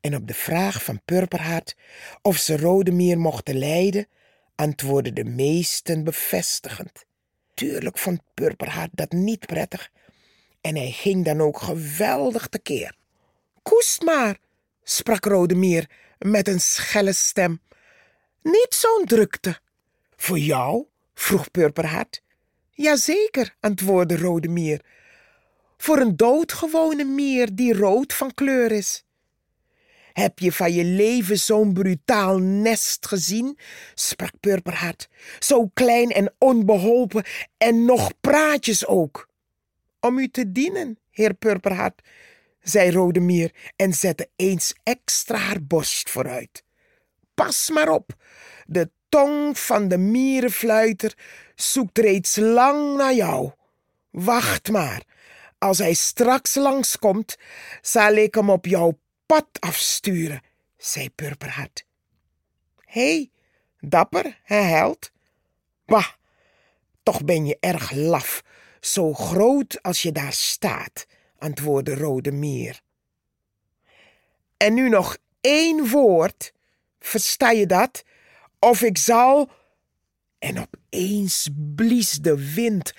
En 0.00 0.16
op 0.16 0.26
de 0.26 0.34
vraag 0.34 0.84
van 0.84 1.02
Purperhart 1.04 1.76
of 2.22 2.36
ze 2.36 2.56
Rode 2.56 2.90
Mier 2.92 3.18
mochten 3.18 3.58
leiden, 3.58 4.06
antwoordden 4.54 5.14
de 5.14 5.24
meesten 5.24 6.04
bevestigend. 6.04 7.04
Tuurlijk 7.54 7.98
vond 7.98 8.20
Purperhart 8.34 8.90
dat 8.92 9.12
niet 9.12 9.46
prettig 9.46 9.90
en 10.64 10.76
hij 10.76 10.90
ging 10.90 11.24
dan 11.24 11.40
ook 11.40 11.58
geweldig 11.58 12.46
tekeer. 12.46 12.94
Koest 13.62 14.02
maar, 14.02 14.38
sprak 14.82 15.24
Rodemier 15.24 15.90
met 16.18 16.48
een 16.48 16.60
schelle 16.60 17.12
stem. 17.12 17.60
Niet 18.42 18.74
zo'n 18.74 19.04
drukte. 19.04 19.58
Voor 20.16 20.38
jou? 20.38 20.84
vroeg 21.14 21.50
Purperhart. 21.50 22.22
Jazeker, 22.70 23.54
antwoordde 23.60 24.16
Rode 24.16 24.48
Mier. 24.48 24.80
Voor 25.76 25.98
een 25.98 26.16
doodgewone 26.16 27.04
mier 27.04 27.54
die 27.54 27.74
rood 27.74 28.12
van 28.12 28.34
kleur 28.34 28.72
is. 28.72 29.04
Heb 30.12 30.38
je 30.38 30.52
van 30.52 30.72
je 30.72 30.84
leven 30.84 31.38
zo'n 31.38 31.72
brutaal 31.72 32.38
nest 32.38 33.06
gezien? 33.06 33.58
sprak 33.94 34.32
Purperhart. 34.40 35.08
Zo 35.38 35.70
klein 35.74 36.10
en 36.10 36.34
onbeholpen 36.38 37.24
en 37.56 37.84
nog 37.84 38.12
praatjes 38.20 38.86
ook. 38.86 39.32
Om 40.04 40.18
u 40.18 40.28
te 40.28 40.52
dienen, 40.52 40.98
heer 41.10 41.34
Purperhart, 41.34 42.02
zei 42.60 42.90
Rode 42.90 43.20
Mier 43.20 43.54
en 43.76 43.92
zette 43.92 44.28
eens 44.36 44.74
extra 44.82 45.36
haar 45.36 45.62
borst 45.62 46.10
vooruit. 46.10 46.64
Pas 47.34 47.70
maar 47.70 47.88
op, 47.88 48.10
de 48.66 48.90
tong 49.08 49.58
van 49.58 49.88
de 49.88 49.98
mierenfluiter 49.98 51.18
zoekt 51.54 51.98
reeds 51.98 52.36
lang 52.36 52.96
naar 52.96 53.14
jou. 53.14 53.52
Wacht 54.10 54.70
maar, 54.70 55.02
als 55.58 55.78
hij 55.78 55.94
straks 55.94 56.54
langskomt, 56.54 57.36
zal 57.80 58.12
ik 58.12 58.34
hem 58.34 58.50
op 58.50 58.66
jouw 58.66 58.98
pad 59.26 59.48
afsturen, 59.58 60.42
zei 60.76 61.10
Purperhart. 61.10 61.86
Hé, 62.84 63.14
hey, 63.14 63.30
dapper, 63.80 64.40
hè 64.42 64.60
held? 64.60 65.10
Bah, 65.86 66.08
toch 67.02 67.24
ben 67.24 67.46
je 67.46 67.56
erg 67.60 67.90
laf, 67.90 68.42
zo 68.86 69.12
groot 69.12 69.82
als 69.82 70.02
je 70.02 70.12
daar 70.12 70.32
staat, 70.32 71.06
antwoordde 71.38 71.94
Rode 71.94 72.32
Mier. 72.32 72.80
En 74.56 74.74
nu 74.74 74.88
nog 74.88 75.16
één 75.40 75.88
woord, 75.88 76.52
versta 76.98 77.50
je 77.50 77.66
dat? 77.66 78.04
Of 78.58 78.82
ik 78.82 78.98
zal. 78.98 79.50
En 80.38 80.58
opeens 80.58 81.48
blies 81.74 82.10
de 82.10 82.54
wind 82.54 82.92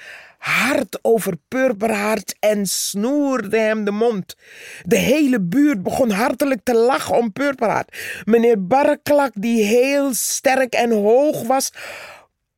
hard 0.45 0.99
over 1.01 1.37
Purperhart 1.47 2.35
en 2.39 2.65
snoerde 2.65 3.59
hem 3.59 3.83
de 3.83 3.91
mond. 3.91 4.35
De 4.83 4.97
hele 4.97 5.41
buurt 5.41 5.83
begon 5.83 6.09
hartelijk 6.09 6.59
te 6.63 6.75
lachen 6.75 7.17
om 7.17 7.33
Purperhart. 7.33 7.97
Meneer 8.23 8.67
Barklak, 8.67 9.31
die 9.35 9.63
heel 9.63 10.13
sterk 10.13 10.73
en 10.73 10.91
hoog 10.91 11.43
was, 11.43 11.71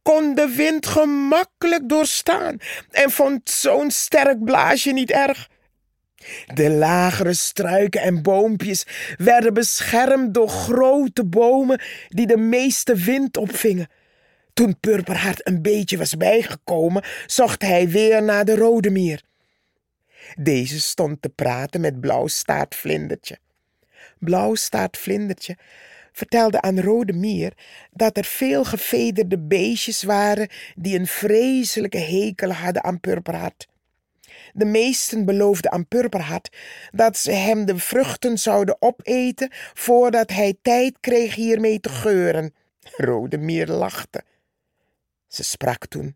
kon 0.08 0.36
de 0.36 0.54
wind 0.56 0.86
gemakkelijk 0.86 1.90
doorstaan 1.90 2.58
en 2.92 3.12
vond 3.12 3.50
zo'n 3.50 3.92
sterk 3.92 4.44
blaasje 4.44 4.92
niet 4.92 5.12
erg. 5.12 5.50
De 6.54 6.70
lagere 6.70 7.34
struiken 7.34 8.02
en 8.02 8.22
boompjes 8.22 8.86
werden 9.18 9.54
beschermd 9.54 10.34
door 10.34 10.50
grote 10.50 11.26
bomen 11.26 11.82
die 12.08 12.28
de 12.28 12.38
meeste 12.38 12.96
wind 12.96 13.38
opvingen. 13.38 13.88
Toen 14.54 14.80
Purperhart 14.80 15.48
een 15.48 15.62
beetje 15.62 15.98
was 15.98 16.18
bijgekomen, 16.18 17.04
zocht 17.26 17.62
hij 17.62 17.90
weer 17.90 18.24
naar 18.24 18.46
de 18.46 18.56
rode 18.56 18.90
mier. 18.90 19.22
Deze 20.36 20.80
stond 20.80 21.22
te 21.22 21.30
praten 21.30 21.82
met 21.82 22.00
Blauwstaartvlindertje. 22.00 23.38
Blauwstaartvlindertje 24.20 25.58
vertelde 26.18 26.62
aan 26.62 26.80
Rode 26.80 27.14
Mier 27.14 27.54
dat 27.92 28.18
er 28.18 28.24
veel 28.24 28.64
gevederde 28.64 29.40
beestjes 29.40 30.04
waren 30.04 30.50
die 30.76 31.00
een 31.00 31.08
vreselijke 31.08 31.98
hekel 31.98 32.52
hadden 32.52 32.84
aan 32.84 33.00
Purperhart. 33.00 33.68
De 34.54 34.66
meesten 34.66 35.26
beloofden 35.26 35.72
aan 35.72 35.88
Purperhart 35.88 36.56
dat 36.92 37.18
ze 37.18 37.32
hem 37.32 37.66
de 37.66 37.78
vruchten 37.78 38.38
zouden 38.38 38.82
opeten 38.82 39.52
voordat 39.74 40.30
hij 40.30 40.58
tijd 40.62 40.98
kreeg 41.00 41.36
hiermee 41.36 41.80
te 41.80 41.90
geuren. 41.90 42.54
Rode 42.96 43.38
Mier 43.38 43.68
lachte. 43.68 44.24
Ze 45.28 45.44
sprak 45.44 45.86
toen. 45.86 46.16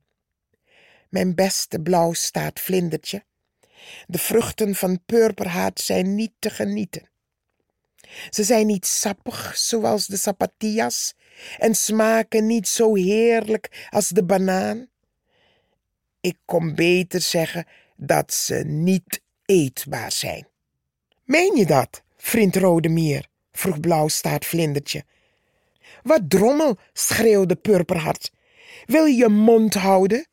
Mijn 1.10 1.36
beste 1.36 1.82
blauwstaart 1.82 2.60
vlindertje, 2.60 3.24
de 4.08 4.18
vruchten 4.18 4.76
van 4.76 5.00
Purperhart 5.06 5.80
zijn 5.80 6.16
niet 6.16 6.34
te 6.40 6.50
genieten. 6.50 7.11
Ze 8.30 8.43
zijn 8.43 8.67
niet 8.67 8.86
sappig 8.86 9.58
zoals 9.58 10.08
de 10.08 10.17
sapatias 10.17 11.13
en 11.58 11.76
smaken 11.76 12.45
niet 12.45 12.67
zo 12.67 12.95
heerlijk 12.95 13.88
als 13.89 14.08
de 14.08 14.24
banaan. 14.24 14.88
Ik 16.21 16.38
kom 16.45 16.76
beter 16.76 17.21
zeggen 17.21 17.65
dat 17.95 18.34
ze 18.34 18.56
niet 18.65 19.21
eetbaar 19.45 20.12
zijn. 20.12 20.47
Meen 21.24 21.56
je 21.56 21.65
dat, 21.65 22.04
vriend 22.17 22.56
Rode 22.56 22.89
Mier? 22.89 23.30
vroeg 23.52 23.80
Blauwstaart 23.80 24.45
Vlindertje. 24.45 25.04
Wat 26.04 26.30
drommel, 26.30 26.78
schreeuwde 26.93 27.56
Purperhart. 27.56 28.32
Wil 28.86 29.06
je 29.06 29.15
je 29.15 29.28
mond 29.28 29.74
houden? 29.74 30.28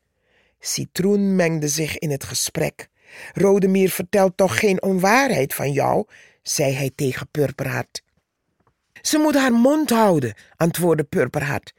Citroen 0.59 1.35
mengde 1.35 1.67
zich 1.67 1.97
in 1.97 2.11
het 2.11 2.23
gesprek. 2.23 2.87
Rode 3.33 3.67
Mier 3.67 3.89
vertelt 3.89 4.37
toch 4.37 4.59
geen 4.59 4.81
onwaarheid 4.81 5.53
van 5.53 5.71
jou, 5.71 6.05
zei 6.49 6.73
hij 6.73 6.91
tegen 6.95 7.27
Purperhart. 7.31 8.01
Ze 9.01 9.17
moet 9.17 9.35
haar 9.35 9.53
mond 9.53 9.89
houden, 9.89 10.33
antwoordde 10.55 11.03
Purperhart. 11.03 11.73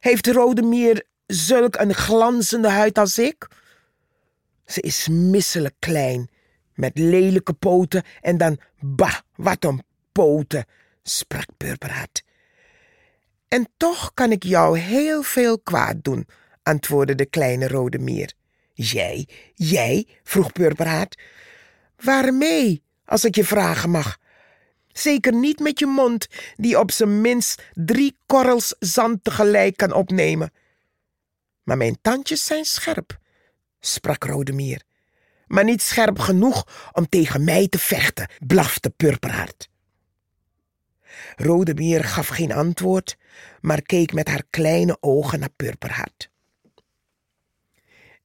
Heeft 0.00 0.26
Rode 0.26 0.62
Mier 0.62 1.06
zulk 1.26 1.76
een 1.76 1.94
glanzende 1.94 2.68
huid 2.68 2.98
als 2.98 3.18
ik? 3.18 3.48
Ze 4.66 4.80
is 4.80 5.08
misselijk 5.08 5.74
klein, 5.78 6.30
met 6.74 6.98
lelijke 6.98 7.52
poten 7.52 8.02
en 8.20 8.38
dan, 8.38 8.60
bah, 8.80 9.18
wat 9.34 9.64
een 9.64 9.82
poten, 10.12 10.64
sprak 11.02 11.46
Purperhart. 11.56 12.22
En 13.48 13.68
toch 13.76 14.14
kan 14.14 14.32
ik 14.32 14.42
jou 14.42 14.78
heel 14.78 15.22
veel 15.22 15.58
kwaad 15.58 15.96
doen, 16.04 16.26
antwoordde 16.62 17.14
de 17.14 17.26
kleine 17.26 17.68
rode 17.68 17.98
mier. 17.98 18.32
Jij, 18.72 19.28
jij? 19.54 20.06
vroeg 20.22 20.52
Purperhart. 20.52 21.18
Waarmee, 21.96 22.82
als 23.08 23.24
ik 23.24 23.34
je 23.34 23.44
vragen 23.44 23.90
mag? 23.90 24.18
Zeker 24.92 25.34
niet 25.34 25.58
met 25.58 25.78
je 25.78 25.86
mond, 25.86 26.26
die 26.56 26.78
op 26.78 26.90
zijn 26.90 27.20
minst 27.20 27.62
drie 27.74 28.16
korrels 28.26 28.74
zand 28.78 29.24
tegelijk 29.24 29.76
kan 29.76 29.92
opnemen. 29.92 30.52
Maar 31.62 31.76
mijn 31.76 31.98
tandjes 32.02 32.44
zijn 32.44 32.64
scherp 32.64 33.18
sprak 33.80 34.24
Rodemier. 34.24 34.82
Maar 35.46 35.64
niet 35.64 35.82
scherp 35.82 36.18
genoeg 36.18 36.90
om 36.92 37.08
tegen 37.08 37.44
mij 37.44 37.68
te 37.68 37.78
vechten, 37.78 38.30
blafte 38.46 38.90
Purperhart. 38.90 39.68
Rodemier 41.36 42.04
gaf 42.04 42.28
geen 42.28 42.52
antwoord, 42.52 43.16
maar 43.60 43.82
keek 43.82 44.12
met 44.12 44.28
haar 44.28 44.44
kleine 44.50 44.96
ogen 45.00 45.38
naar 45.38 45.52
Purperhart. 45.56 46.30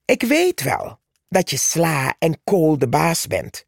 Ik 0.04 0.22
weet 0.22 0.62
wel 0.62 0.98
dat 1.28 1.50
je 1.50 1.56
sla 1.56 2.14
en 2.18 2.40
kool 2.44 2.78
de 2.78 2.88
baas 2.88 3.26
bent, 3.26 3.64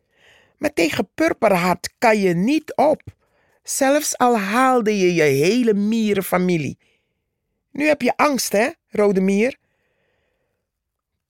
maar 0.58 0.72
tegen 0.72 1.08
Purperhart 1.14 1.94
kan 1.98 2.18
je 2.18 2.34
niet 2.34 2.74
op, 2.74 3.02
zelfs 3.62 4.18
al 4.18 4.38
haalde 4.38 4.98
je 4.98 5.14
je 5.14 5.22
hele 5.22 5.74
mierenfamilie. 5.74 6.78
Nu 7.70 7.86
heb 7.86 8.02
je 8.02 8.16
angst, 8.16 8.52
hè, 8.52 8.68
Rode 8.88 9.20
Mier? 9.20 9.56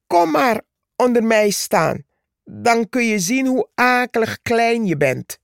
Kom 0.07 0.31
maar 0.31 0.61
onder 0.97 1.25
mij 1.25 1.51
staan, 1.51 2.03
dan 2.45 2.89
kun 2.89 3.05
je 3.05 3.19
zien 3.19 3.47
hoe 3.47 3.69
akelig 3.75 4.43
klein 4.43 4.87
je 4.87 4.97
bent. 4.97 5.39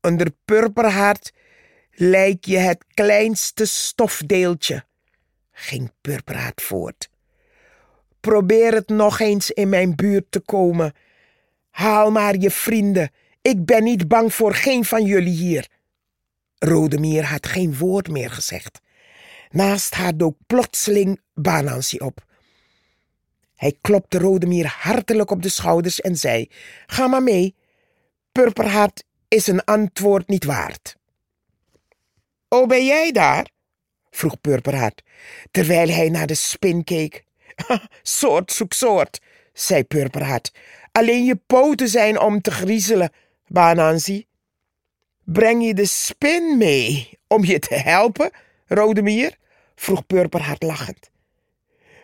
Onder 0.00 0.30
purperhart 0.44 1.32
lijk 1.92 2.44
je 2.44 2.56
het 2.56 2.84
kleinste 2.94 3.66
stofdeeltje, 3.66 4.84
ging 5.52 5.92
Purperhart 6.00 6.62
voort. 6.62 7.10
Probeer 8.20 8.74
het 8.74 8.88
nog 8.88 9.20
eens 9.20 9.50
in 9.50 9.68
mijn 9.68 9.96
buurt 9.96 10.26
te 10.30 10.40
komen. 10.40 10.92
Haal 11.78 12.10
maar 12.10 12.36
je 12.36 12.50
vrienden. 12.50 13.10
Ik 13.42 13.64
ben 13.64 13.82
niet 13.82 14.08
bang 14.08 14.34
voor 14.34 14.54
geen 14.54 14.84
van 14.84 15.04
jullie 15.04 15.34
hier. 15.34 15.68
Rodemier 16.58 17.24
had 17.24 17.46
geen 17.46 17.76
woord 17.76 18.08
meer 18.08 18.30
gezegd. 18.30 18.80
Naast 19.50 19.94
haar 19.94 20.16
dook 20.16 20.36
plotseling 20.46 21.20
Banansi 21.34 21.98
op. 21.98 22.24
Hij 23.54 23.76
klopte 23.80 24.18
Rodemier 24.18 24.66
hartelijk 24.66 25.30
op 25.30 25.42
de 25.42 25.48
schouders 25.48 26.00
en 26.00 26.16
zei: 26.16 26.50
Ga 26.86 27.06
maar 27.06 27.22
mee. 27.22 27.54
Purperhart 28.32 29.04
is 29.28 29.46
een 29.46 29.64
antwoord 29.64 30.28
niet 30.28 30.44
waard. 30.44 30.96
O, 32.48 32.66
ben 32.66 32.86
jij 32.86 33.12
daar? 33.12 33.50
vroeg 34.10 34.40
Purperhart, 34.40 35.02
terwijl 35.50 35.88
hij 35.88 36.08
naar 36.08 36.26
de 36.26 36.34
spin 36.34 36.84
keek. 36.84 37.24
soort 38.02 38.52
zoek 38.52 38.72
soort, 38.72 39.20
zei 39.52 39.84
Purperhart. 39.84 40.52
Alleen 40.98 41.24
je 41.24 41.36
poten 41.36 41.88
zijn 41.88 42.20
om 42.20 42.40
te 42.40 42.50
griezelen, 42.50 43.12
Bananzi. 43.46 44.26
Breng 45.24 45.64
je 45.64 45.74
de 45.74 45.86
spin 45.86 46.56
mee 46.56 47.18
om 47.26 47.44
je 47.44 47.58
te 47.58 47.74
helpen, 47.74 48.30
Rodemier? 48.66 49.36
vroeg 49.74 50.06
Purperhart 50.06 50.62
lachend. 50.62 51.10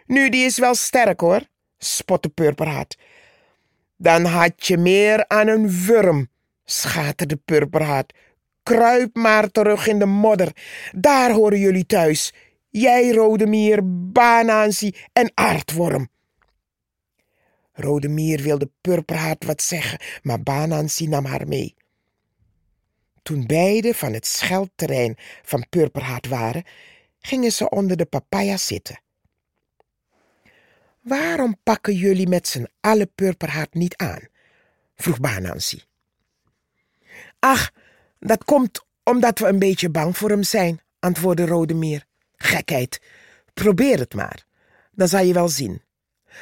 Nu, 0.06 0.28
die 0.28 0.44
is 0.44 0.58
wel 0.58 0.74
sterk 0.74 1.20
hoor, 1.20 1.40
spotte 1.78 2.28
Purperhart. 2.28 2.98
Dan 3.96 4.24
had 4.24 4.66
je 4.66 4.76
meer 4.76 5.28
aan 5.28 5.48
een 5.48 5.70
wurm, 5.86 6.28
schaterde 6.64 7.36
Purperhart. 7.36 8.14
Kruip 8.62 9.16
maar 9.16 9.50
terug 9.50 9.86
in 9.86 9.98
de 9.98 10.06
modder, 10.06 10.52
daar 10.92 11.30
horen 11.30 11.58
jullie 11.58 11.86
thuis. 11.86 12.32
Jij, 12.70 13.10
Rode 13.10 13.46
Mier, 13.46 13.80
Banansi 14.12 14.94
en 15.12 15.30
Aardworm. 15.34 16.12
Rode 17.74 18.08
Mier 18.08 18.42
wilde 18.42 18.70
Purperhart 18.80 19.44
wat 19.44 19.62
zeggen, 19.62 20.00
maar 20.22 20.42
Banansi 20.42 21.08
nam 21.08 21.24
haar 21.24 21.48
mee. 21.48 21.74
Toen 23.22 23.46
beiden 23.46 23.94
van 23.94 24.12
het 24.12 24.26
scheldterrein 24.26 25.16
van 25.42 25.66
Purperhart 25.68 26.28
waren, 26.28 26.64
gingen 27.18 27.52
ze 27.52 27.68
onder 27.68 27.96
de 27.96 28.04
papaya 28.04 28.56
zitten. 28.56 29.00
Waarom 31.00 31.56
pakken 31.62 31.94
jullie 31.94 32.28
met 32.28 32.48
z'n 32.48 32.68
allen 32.80 33.12
Purperhart 33.14 33.74
niet 33.74 33.96
aan? 33.96 34.28
vroeg 34.96 35.20
Banansi. 35.20 35.82
Ach, 37.38 37.72
dat 38.18 38.44
komt 38.44 38.84
omdat 39.02 39.38
we 39.38 39.46
een 39.46 39.58
beetje 39.58 39.90
bang 39.90 40.16
voor 40.16 40.30
hem 40.30 40.42
zijn, 40.42 40.80
antwoordde 40.98 41.46
Rode 41.46 41.74
Mier. 41.74 42.04
Gekheid, 42.36 43.00
probeer 43.54 43.98
het 43.98 44.14
maar, 44.14 44.46
dan 44.92 45.08
zal 45.08 45.24
je 45.24 45.32
wel 45.32 45.48
zien. 45.48 45.83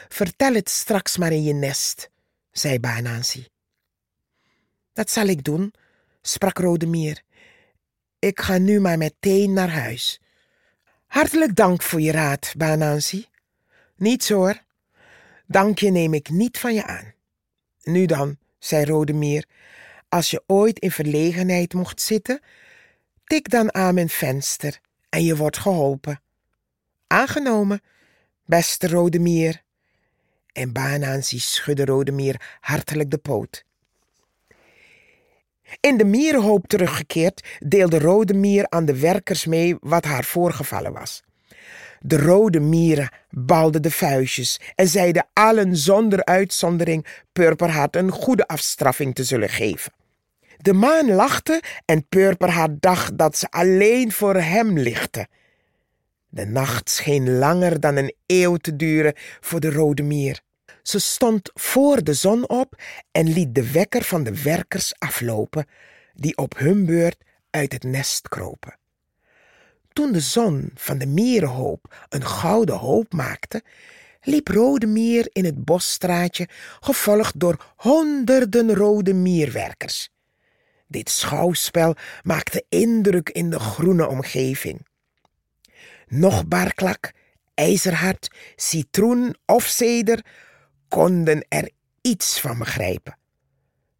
Vertel 0.08 0.54
het 0.54 0.68
straks 0.68 1.16
maar 1.16 1.32
in 1.32 1.42
je 1.42 1.52
nest, 1.52 2.10
zei 2.50 2.80
Banansi. 2.80 3.46
Dat 4.92 5.10
zal 5.10 5.26
ik 5.26 5.44
doen, 5.44 5.74
sprak 6.22 6.58
Rode 6.58 6.86
Mier. 6.86 7.22
Ik 8.18 8.40
ga 8.40 8.58
nu 8.58 8.80
maar 8.80 8.98
meteen 8.98 9.52
naar 9.52 9.70
huis. 9.70 10.20
Hartelijk 11.06 11.56
dank 11.56 11.82
voor 11.82 12.00
je 12.00 12.12
raad, 12.12 12.54
Banansi. 12.56 13.26
Niets 13.96 14.28
hoor. 14.28 14.62
Dank 15.46 15.78
je 15.78 15.90
neem 15.90 16.14
ik 16.14 16.30
niet 16.30 16.58
van 16.58 16.74
je 16.74 16.84
aan. 16.84 17.14
Nu 17.82 18.06
dan, 18.06 18.38
zei 18.58 18.84
Rode 18.84 19.12
Mier, 19.12 19.46
als 20.08 20.30
je 20.30 20.42
ooit 20.46 20.78
in 20.78 20.90
verlegenheid 20.90 21.74
mocht 21.74 22.00
zitten, 22.00 22.40
tik 23.24 23.50
dan 23.50 23.74
aan 23.74 23.94
mijn 23.94 24.08
venster 24.08 24.80
en 25.08 25.24
je 25.24 25.36
wordt 25.36 25.58
geholpen. 25.58 26.22
Aangenomen, 27.06 27.80
beste 28.44 28.88
Rode 28.88 29.18
Mier. 29.18 29.62
En 30.52 30.72
Banansi 30.72 31.38
schudde 31.38 31.84
Rode 31.84 32.12
Mier 32.12 32.40
hartelijk 32.60 33.10
de 33.10 33.18
poot. 33.18 33.64
In 35.80 35.96
de 35.96 36.04
mierenhoop 36.04 36.66
teruggekeerd, 36.66 37.58
deelde 37.58 37.98
Rode 37.98 38.34
Mier 38.34 38.68
aan 38.68 38.84
de 38.84 38.98
werkers 38.98 39.46
mee 39.46 39.76
wat 39.80 40.04
haar 40.04 40.24
voorgevallen 40.24 40.92
was. 40.92 41.22
De 42.04 42.18
rode 42.18 42.60
mieren 42.60 43.12
balden 43.30 43.82
de 43.82 43.90
vuistjes 43.90 44.60
en 44.74 44.88
zeiden 44.88 45.26
allen 45.32 45.76
zonder 45.76 46.24
uitzondering 46.24 47.06
Purperhart 47.32 47.96
een 47.96 48.10
goede 48.10 48.46
afstraffing 48.46 49.14
te 49.14 49.24
zullen 49.24 49.48
geven. 49.48 49.92
De 50.56 50.72
maan 50.72 51.12
lachte 51.12 51.62
en 51.84 52.06
Purperhart 52.08 52.82
dacht 52.82 53.18
dat 53.18 53.36
ze 53.36 53.50
alleen 53.50 54.12
voor 54.12 54.34
hem 54.34 54.78
lichtte. 54.78 55.26
De 56.34 56.46
nacht 56.46 56.90
scheen 56.90 57.38
langer 57.38 57.80
dan 57.80 57.96
een 57.96 58.14
eeuw 58.26 58.56
te 58.56 58.76
duren 58.76 59.14
voor 59.40 59.60
de 59.60 59.70
rode 59.70 60.02
mier. 60.02 60.40
Ze 60.82 60.98
stond 60.98 61.50
voor 61.54 62.04
de 62.04 62.14
zon 62.14 62.48
op 62.48 62.82
en 63.10 63.32
liet 63.32 63.54
de 63.54 63.72
wekker 63.72 64.02
van 64.02 64.22
de 64.22 64.42
werkers 64.42 64.94
aflopen, 64.98 65.66
die 66.14 66.36
op 66.36 66.58
hun 66.58 66.86
beurt 66.86 67.24
uit 67.50 67.72
het 67.72 67.82
nest 67.82 68.28
kropen. 68.28 68.78
Toen 69.92 70.12
de 70.12 70.20
zon 70.20 70.70
van 70.74 70.98
de 70.98 71.06
mierenhoop 71.06 71.94
een 72.08 72.26
gouden 72.26 72.76
hoop 72.76 73.12
maakte, 73.12 73.62
liep 74.20 74.48
Rode 74.48 74.86
Mier 74.86 75.28
in 75.32 75.44
het 75.44 75.64
bosstraatje, 75.64 76.48
gevolgd 76.80 77.40
door 77.40 77.72
honderden 77.76 78.74
rode 78.74 79.14
mierwerkers. 79.14 80.10
Dit 80.86 81.10
schouwspel 81.10 81.94
maakte 82.22 82.64
indruk 82.68 83.28
in 83.28 83.50
de 83.50 83.58
groene 83.58 84.06
omgeving. 84.06 84.90
Nog 86.12 86.46
barklak, 86.48 87.12
ijzerhart, 87.54 88.30
citroen 88.56 89.36
of 89.46 89.64
ceder 89.64 90.24
konden 90.88 91.44
er 91.48 91.70
iets 92.00 92.40
van 92.40 92.58
begrijpen. 92.58 93.18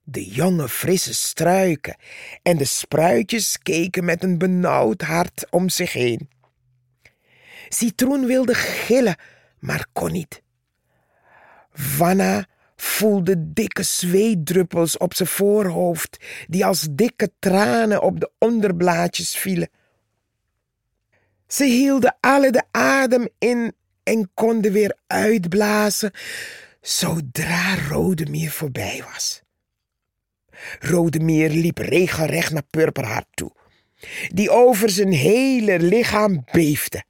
De 0.02 0.24
jonge 0.24 0.68
frisse 0.68 1.14
struiken 1.14 1.96
en 2.42 2.56
de 2.56 2.64
spruitjes 2.64 3.58
keken 3.58 4.04
met 4.04 4.22
een 4.22 4.38
benauwd 4.38 5.00
hart 5.00 5.46
om 5.50 5.68
zich 5.68 5.92
heen. 5.92 6.28
Citroen 7.68 8.26
wilde 8.26 8.54
gillen, 8.54 9.16
maar 9.58 9.86
kon 9.92 10.12
niet. 10.12 10.42
Vanna 11.72 12.46
voelde 12.76 13.52
dikke 13.52 13.82
zweetdruppels 13.82 14.96
op 14.96 15.14
zijn 15.14 15.28
voorhoofd, 15.28 16.24
die 16.46 16.66
als 16.66 16.86
dikke 16.90 17.32
tranen 17.38 18.02
op 18.02 18.20
de 18.20 18.30
onderblaadjes 18.38 19.36
vielen. 19.36 19.68
Ze 21.53 21.64
hielden 21.64 22.16
alle 22.20 22.50
de 22.50 22.62
adem 22.70 23.28
in 23.38 23.74
en 24.03 24.30
konden 24.34 24.72
weer 24.72 24.98
uitblazen 25.07 26.12
zodra 26.80 27.74
Rodemir 27.88 28.50
voorbij 28.50 29.05
was. 29.12 29.42
Rodemir 30.80 31.50
liep 31.50 31.78
regelrecht 31.78 32.53
naar 32.53 32.62
Purperhart 32.70 33.26
toe, 33.34 33.53
die 34.28 34.50
over 34.50 34.90
zijn 34.90 35.12
hele 35.12 35.78
lichaam 35.78 36.44
beefde. 36.53 37.05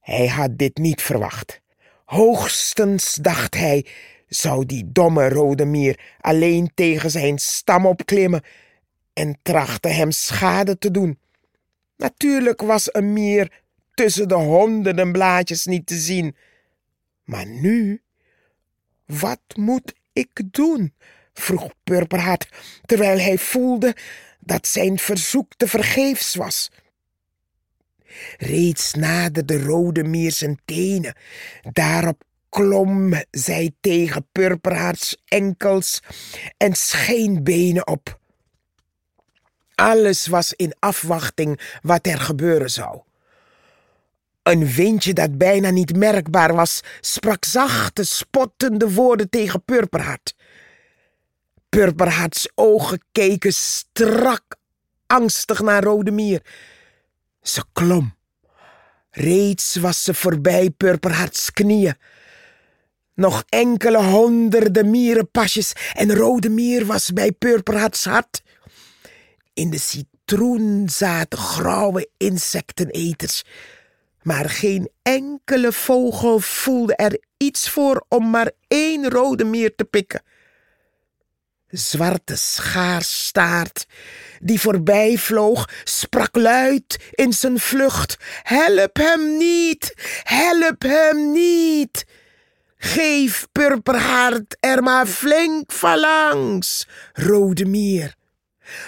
Hij 0.00 0.26
had 0.26 0.58
dit 0.58 0.76
niet 0.76 1.02
verwacht. 1.02 1.60
Hoogstens 2.04 3.14
dacht 3.14 3.54
hij, 3.54 3.86
zou 4.28 4.66
die 4.66 4.92
domme 4.92 5.28
Rodemir 5.28 6.00
alleen 6.20 6.70
tegen 6.74 7.10
zijn 7.10 7.38
stam 7.38 7.86
opklimmen 7.86 8.42
en 9.12 9.38
trachten 9.42 9.94
hem 9.94 10.10
schade 10.10 10.78
te 10.78 10.90
doen. 10.90 11.18
Natuurlijk 11.96 12.60
was 12.60 12.94
een 12.94 13.12
mier 13.12 13.62
tussen 13.94 14.28
de 14.28 14.34
honderden 14.34 15.12
blaadjes 15.12 15.64
niet 15.64 15.86
te 15.86 15.96
zien. 15.96 16.36
Maar 17.24 17.46
nu, 17.46 18.02
wat 19.06 19.40
moet 19.54 19.94
ik 20.12 20.42
doen? 20.50 20.94
vroeg 21.32 21.72
Purperhart, 21.84 22.48
terwijl 22.84 23.18
hij 23.18 23.38
voelde 23.38 23.96
dat 24.40 24.66
zijn 24.66 24.98
verzoek 24.98 25.52
te 25.56 25.68
vergeefs 25.68 26.34
was. 26.34 26.70
Reeds 28.36 28.94
naderde 28.94 29.62
Rode 29.62 30.04
Mier 30.04 30.32
zijn 30.32 30.60
tenen. 30.64 31.14
Daarop 31.72 32.22
klom 32.48 33.14
zij 33.30 33.74
tegen 33.80 34.28
Purperharts 34.32 35.22
enkels 35.24 36.02
en 36.56 36.74
scheenbenen 36.74 37.86
op. 37.86 38.20
Alles 39.76 40.26
was 40.26 40.52
in 40.52 40.74
afwachting 40.78 41.60
wat 41.82 42.06
er 42.06 42.20
gebeuren 42.20 42.70
zou. 42.70 43.00
Een 44.42 44.66
windje 44.66 45.12
dat 45.12 45.38
bijna 45.38 45.70
niet 45.70 45.96
merkbaar 45.96 46.54
was, 46.54 46.80
sprak 47.00 47.44
zachte, 47.44 48.04
spottende 48.04 48.92
woorden 48.92 49.30
tegen 49.30 49.62
Purperhart. 49.64 50.34
Purperharts 51.68 52.48
ogen 52.54 53.02
keken 53.12 53.52
strak, 53.52 54.42
angstig 55.06 55.60
naar 55.60 55.82
Rode 55.82 56.10
Mier. 56.10 56.42
Ze 57.42 57.64
klom. 57.72 58.14
Reeds 59.10 59.76
was 59.76 60.02
ze 60.02 60.14
voorbij 60.14 60.70
Purperharts 60.70 61.50
knieën. 61.50 61.96
Nog 63.14 63.44
enkele 63.48 64.02
honderden 64.02 64.90
mierenpasjes 64.90 65.72
en 65.92 66.14
Rode 66.14 66.48
Mier 66.48 66.86
was 66.86 67.12
bij 67.12 67.32
Purperharts 67.32 68.04
hart. 68.04 68.42
In 69.56 69.70
de 69.70 69.78
citroen 69.78 70.88
zaten 70.88 71.38
grauwe 71.38 72.08
insecteneters, 72.16 73.44
maar 74.22 74.50
geen 74.50 74.90
enkele 75.02 75.72
vogel 75.72 76.38
voelde 76.38 76.96
er 76.96 77.20
iets 77.36 77.70
voor 77.70 78.04
om 78.08 78.30
maar 78.30 78.50
één 78.68 79.10
rode 79.10 79.44
mier 79.44 79.74
te 79.74 79.84
pikken 79.84 80.22
zwarte 81.78 82.36
schaarstaart, 82.36 83.86
die 84.40 84.60
voorbij 84.60 85.18
vloog, 85.18 85.68
sprak 85.84 86.36
luid 86.36 86.98
in 87.10 87.32
zijn 87.32 87.60
vlucht: 87.60 88.16
Help 88.42 88.96
hem 88.96 89.36
niet, 89.36 89.94
help 90.22 90.82
hem 90.82 91.32
niet. 91.32 92.04
Geef 92.78 93.46
Purperhart 93.52 94.56
er 94.60 94.82
maar 94.82 95.06
flink 95.06 95.72
van 95.72 95.98
langs, 95.98 96.88
Rode 97.12 97.64
Mier. 97.64 98.15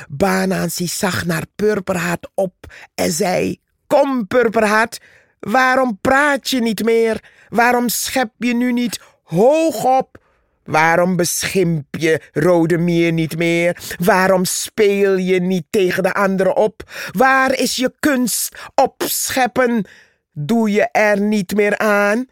Banansi 0.08 0.86
zag 0.86 1.24
naar 1.24 1.44
Purperhart 1.56 2.28
op 2.34 2.54
en 2.94 3.12
zei: 3.12 3.60
Kom, 3.86 4.26
Purperhart, 4.26 5.00
waarom 5.40 5.98
praat 6.00 6.48
je 6.50 6.60
niet 6.60 6.84
meer? 6.84 7.20
Waarom 7.48 7.88
schep 7.88 8.30
je 8.38 8.54
nu 8.54 8.72
niet 8.72 9.00
hoog 9.22 9.84
op? 9.84 10.26
Waarom 10.64 11.16
beschimp 11.16 11.86
je 11.90 12.20
Rode 12.32 12.78
Mier 12.78 13.12
niet 13.12 13.36
meer? 13.36 13.96
Waarom 13.98 14.44
speel 14.44 15.16
je 15.16 15.40
niet 15.40 15.64
tegen 15.70 16.02
de 16.02 16.14
anderen 16.14 16.56
op? 16.56 16.82
Waar 17.10 17.58
is 17.58 17.76
je 17.76 17.94
kunst 18.00 18.70
opscheppen? 18.74 19.86
Doe 20.32 20.70
je 20.70 20.88
er 20.92 21.20
niet 21.20 21.54
meer 21.54 21.78
aan? 21.78 22.26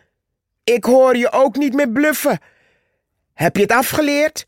Ik 0.65 0.85
hoor 0.85 1.17
je 1.17 1.33
ook 1.33 1.57
niet 1.57 1.75
meer 1.75 1.91
bluffen. 1.91 2.39
Heb 3.35 3.57
je 3.57 3.63
het 3.63 3.73
afgeleerd? 3.73 4.47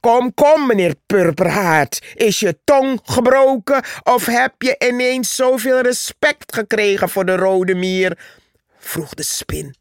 Kom, 0.00 0.34
kom, 0.34 0.66
meneer 0.66 0.94
Purperhaard. 1.06 2.12
Is 2.14 2.40
je 2.40 2.58
tong 2.64 3.00
gebroken 3.02 3.84
of 4.02 4.26
heb 4.26 4.62
je 4.62 4.76
ineens 4.88 5.34
zoveel 5.34 5.80
respect 5.80 6.54
gekregen 6.54 7.08
voor 7.08 7.24
de 7.24 7.36
rode 7.36 7.74
mier? 7.74 8.18
vroeg 8.78 9.14
de 9.14 9.22
spin. 9.22 9.74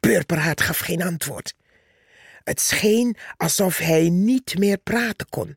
Purperhaard 0.00 0.60
gaf 0.60 0.78
geen 0.78 1.02
antwoord. 1.02 1.54
Het 2.44 2.60
scheen 2.60 3.16
alsof 3.36 3.78
hij 3.78 4.08
niet 4.08 4.58
meer 4.58 4.78
praten 4.78 5.28
kon. 5.28 5.56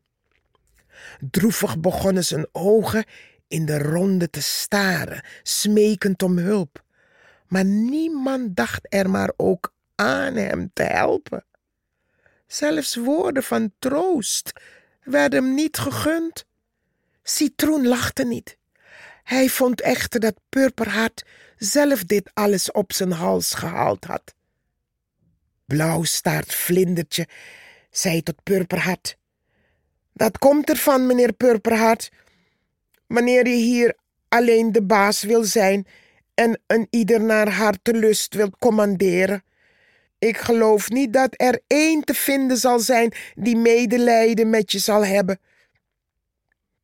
Droevig 1.20 1.78
begonnen 1.78 2.24
zijn 2.24 2.46
ogen 2.52 3.04
in 3.48 3.66
de 3.66 3.78
ronde 3.78 4.30
te 4.30 4.42
staren, 4.42 5.24
smekend 5.42 6.22
om 6.22 6.38
hulp. 6.38 6.82
Maar 7.46 7.64
niemand 7.64 8.56
dacht 8.56 8.86
er 8.88 9.10
maar 9.10 9.32
ook 9.36 9.72
aan 9.94 10.34
hem 10.34 10.70
te 10.72 10.82
helpen. 10.82 11.44
Zelfs 12.46 12.94
woorden 12.96 13.42
van 13.42 13.72
troost 13.78 14.52
werden 15.02 15.44
hem 15.44 15.54
niet 15.54 15.78
gegund. 15.78 16.44
Citroen 17.22 17.86
lachte 17.86 18.24
niet. 18.24 18.56
Hij 19.22 19.48
vond 19.48 19.80
echter 19.80 20.20
dat 20.20 20.40
Purperhart 20.48 21.24
zelf 21.56 22.04
dit 22.04 22.30
alles 22.34 22.72
op 22.72 22.92
zijn 22.92 23.12
hals 23.12 23.54
gehaald 23.54 24.04
had. 24.04 24.34
Blauwstaart 25.64 26.54
vlindertje 26.54 27.28
zei 27.90 28.22
tot 28.22 28.42
Purperhart. 28.42 29.16
Dat 30.12 30.38
komt 30.38 30.70
ervan, 30.70 31.06
meneer 31.06 31.32
Purperhart. 31.32 32.10
Wanneer 33.06 33.48
je 33.48 33.54
hier 33.54 33.96
alleen 34.28 34.72
de 34.72 34.82
baas 34.82 35.22
wil 35.22 35.44
zijn 35.44 35.86
en 36.34 36.60
een 36.66 36.86
ieder 36.90 37.20
naar 37.20 37.52
hartelust 37.52 38.34
wilt 38.34 38.56
commanderen. 38.58 39.44
Ik 40.18 40.36
geloof 40.36 40.90
niet 40.90 41.12
dat 41.12 41.34
er 41.36 41.60
één 41.66 42.04
te 42.04 42.14
vinden 42.14 42.56
zal 42.56 42.78
zijn 42.78 43.12
die 43.34 43.56
medelijden 43.56 44.50
met 44.50 44.72
je 44.72 44.78
zal 44.78 45.04
hebben. 45.04 45.40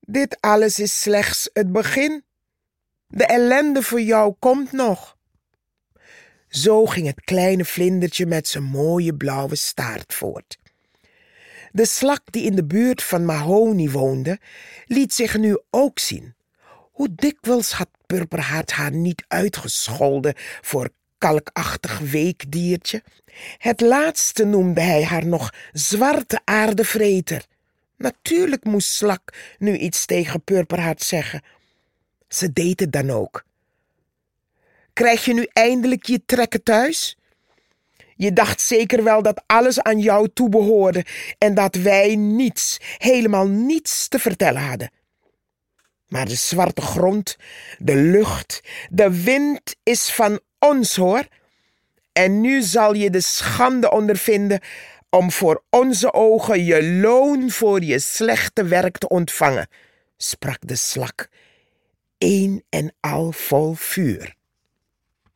Dit 0.01 0.37
alles 0.41 0.78
is 0.78 1.01
slechts 1.01 1.51
het 1.53 1.72
begin. 1.72 2.24
De 3.07 3.26
ellende 3.26 3.83
voor 3.83 4.01
jou 4.01 4.35
komt 4.39 4.72
nog. 4.72 5.16
Zo 6.49 6.87
ging 6.87 7.07
het 7.07 7.24
kleine 7.24 7.64
vlindertje 7.64 8.26
met 8.26 8.49
zijn 8.49 8.64
mooie 8.64 9.14
blauwe 9.14 9.57
staart 9.57 10.14
voort. 10.14 10.59
De 11.70 11.87
slak 11.87 12.20
die 12.24 12.45
in 12.45 12.55
de 12.55 12.64
buurt 12.64 13.03
van 13.03 13.24
Mahoni 13.24 13.91
woonde, 13.91 14.39
liet 14.87 15.14
zich 15.14 15.39
nu 15.39 15.59
ook 15.70 15.99
zien. 15.99 16.35
Hoe 16.93 17.14
dikwijls 17.14 17.72
had 17.72 17.89
Purperhart 18.07 18.70
haar 18.70 18.93
niet 18.93 19.24
uitgescholden 19.28 20.35
voor 20.61 20.91
kalkachtig 21.23 21.99
weekdiertje. 21.99 23.03
Het 23.59 23.81
laatste 23.81 24.45
noemde 24.45 24.81
hij 24.81 25.05
haar 25.05 25.27
nog 25.27 25.55
zwarte 25.73 26.41
aardevreter. 26.45 27.45
Natuurlijk 27.97 28.64
moest 28.64 28.93
Slak 28.93 29.33
nu 29.59 29.77
iets 29.77 30.07
tegen 30.07 30.43
Purperhart 30.45 31.03
zeggen. 31.03 31.43
Ze 32.29 32.53
deed 32.53 32.81
het 32.81 32.93
dan 32.93 33.11
ook. 33.11 33.45
Krijg 34.93 35.25
je 35.25 35.35
nu 35.35 35.47
eindelijk 35.53 36.07
je 36.07 36.23
trekken 36.27 36.62
thuis? 36.62 37.16
Je 38.16 38.33
dacht 38.33 38.61
zeker 38.61 39.05
wel 39.05 39.23
dat 39.23 39.43
alles 39.47 39.81
aan 39.81 39.99
jou 39.99 40.29
toebehoorde 40.35 41.05
en 41.39 41.55
dat 41.55 41.75
wij 41.75 42.16
niets, 42.16 42.79
helemaal 42.97 43.47
niets 43.47 44.09
te 44.09 44.18
vertellen 44.18 44.62
hadden. 44.62 44.91
Maar 46.09 46.29
de 46.29 46.35
zwarte 46.35 46.83
grond, 46.83 47.37
de 47.79 47.97
lucht, 47.97 48.61
de 48.91 49.23
wind 49.23 49.77
is 49.83 50.11
van 50.11 50.41
ons 50.63 50.97
hoor. 50.97 51.27
En 52.13 52.41
nu 52.41 52.63
zal 52.63 52.95
je 52.95 53.11
de 53.11 53.21
schande 53.21 53.91
ondervinden 53.91 54.61
om 55.11 55.31
voor 55.31 55.63
onze 55.71 56.13
ogen 56.13 56.65
je 56.65 56.85
loon 56.85 57.51
voor 57.51 57.83
je 57.83 57.99
slechte 57.99 58.65
werk 58.65 58.99
te 58.99 59.09
ontvangen, 59.09 59.69
sprak 60.17 60.59
de 60.61 60.77
slak, 60.77 61.29
een 62.19 62.65
en 62.69 62.95
al 63.01 63.33
vol 63.33 63.75
vuur. 63.75 64.35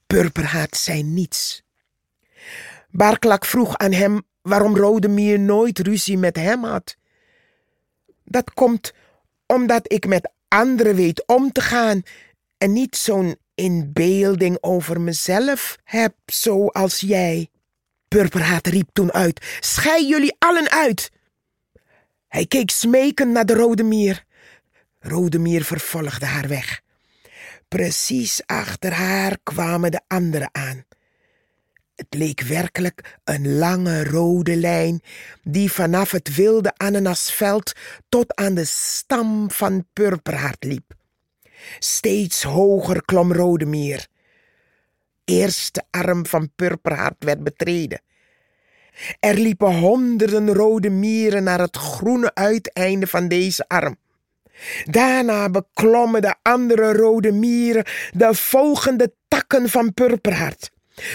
Purperhaat 0.07 0.77
zei 0.77 1.03
niets. 1.03 1.63
Barklak 2.91 3.45
vroeg 3.45 3.77
aan 3.77 3.93
hem 3.93 4.23
waarom 4.43 4.77
Rode 4.77 5.09
Mier 5.09 5.39
nooit 5.41 5.79
ruzie 5.79 6.19
met 6.19 6.37
hem 6.37 6.65
had. 6.65 6.97
Dat 8.25 8.55
komt 8.55 8.93
omdat 9.47 9.93
ik 9.93 10.07
met 10.07 10.31
anderen 10.49 10.95
weet 10.95 11.27
om 11.27 11.53
te 11.53 11.61
gaan 11.61 12.03
en 12.59 12.73
niet 12.73 12.97
zo'n 12.97 13.37
inbeelding 13.57 14.59
over 14.61 15.01
mezelf 15.01 15.77
heb 15.85 16.15
zoals 16.27 17.01
jij. 17.01 17.49
Purperhaat 18.09 18.67
riep 18.67 18.89
toen 18.93 19.13
uit: 19.13 19.59
Schei 19.61 20.07
jullie 20.07 20.37
allen 20.39 20.71
uit! 20.71 21.11
Hij 22.29 22.47
keek 22.47 22.71
smekend 22.71 23.33
naar 23.33 23.47
de 23.47 23.55
Rode 23.55 23.83
Mier. 23.83 24.25
Rode 24.99 25.39
Mier 25.39 25.65
vervolgde 25.65 26.27
haar 26.27 26.49
weg. 26.49 26.81
Precies 27.69 28.43
achter 28.47 28.93
haar 28.93 29.39
kwamen 29.43 29.91
de 29.91 30.01
anderen 30.07 30.49
aan. 30.53 30.85
Het 31.95 32.07
leek 32.11 32.41
werkelijk 32.41 33.19
een 33.25 33.59
lange 33.59 34.05
rode 34.05 34.57
lijn 34.57 35.03
die 35.43 35.73
vanaf 35.73 36.11
het 36.11 36.35
wilde 36.35 36.73
ananasveld 36.77 37.73
tot 38.09 38.35
aan 38.35 38.55
de 38.55 38.65
stam 38.65 39.51
van 39.51 39.87
Purperhart 39.93 40.65
liep. 40.65 40.95
Steeds 41.79 42.43
hoger 42.43 43.05
klom 43.05 43.33
Rodemier. 43.33 44.07
Eerste 45.25 45.83
arm 45.91 46.27
van 46.27 46.51
Purperhart 46.57 47.25
werd 47.25 47.45
betreden. 47.45 48.01
Er 49.21 49.35
liepen 49.35 49.79
honderden 49.79 50.53
rode 50.53 50.91
mieren 50.91 51.43
naar 51.45 51.61
het 51.61 51.77
groene 51.77 52.35
uiteinde 52.35 53.07
van 53.07 53.29
deze 53.29 53.65
arm. 53.69 53.97
Daarna 54.85 55.51
beklommen 55.51 56.23
de 56.23 56.35
andere 56.43 56.93
rode 56.93 57.33
mieren 57.33 57.85
de 58.11 58.35
volgende 58.35 59.13
takken 59.29 59.69
van 59.69 59.95
Purperhart. 59.95 60.71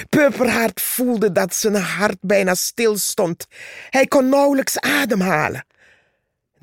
Purperhart 0.09 0.81
voelde 0.81 1.31
dat 1.31 1.55
zijn 1.55 1.75
hart 1.75 2.17
bijna 2.21 2.55
stilstond. 2.55 3.47
Hij 3.89 4.05
kon 4.05 4.29
nauwelijks 4.29 4.79
ademhalen. 4.79 5.65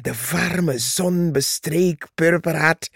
De 0.01 0.13
warme 0.31 0.79
zon 0.79 1.33
bestreek 1.33 2.07
Purperhart 2.15 2.91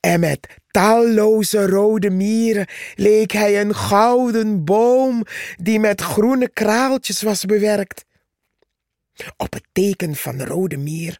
en 0.00 0.20
met 0.20 0.46
talloze 0.70 1.66
rode 1.66 2.10
mieren 2.10 2.66
leek 2.94 3.32
hij 3.32 3.60
een 3.60 3.74
gouden 3.74 4.64
boom 4.64 5.24
die 5.56 5.80
met 5.80 6.00
groene 6.00 6.48
kraaltjes 6.48 7.22
was 7.22 7.44
bewerkt. 7.44 8.04
Op 9.36 9.52
het 9.52 9.66
teken 9.72 10.14
van 10.14 10.36
de 10.36 10.44
rode 10.44 10.76
mier 10.76 11.18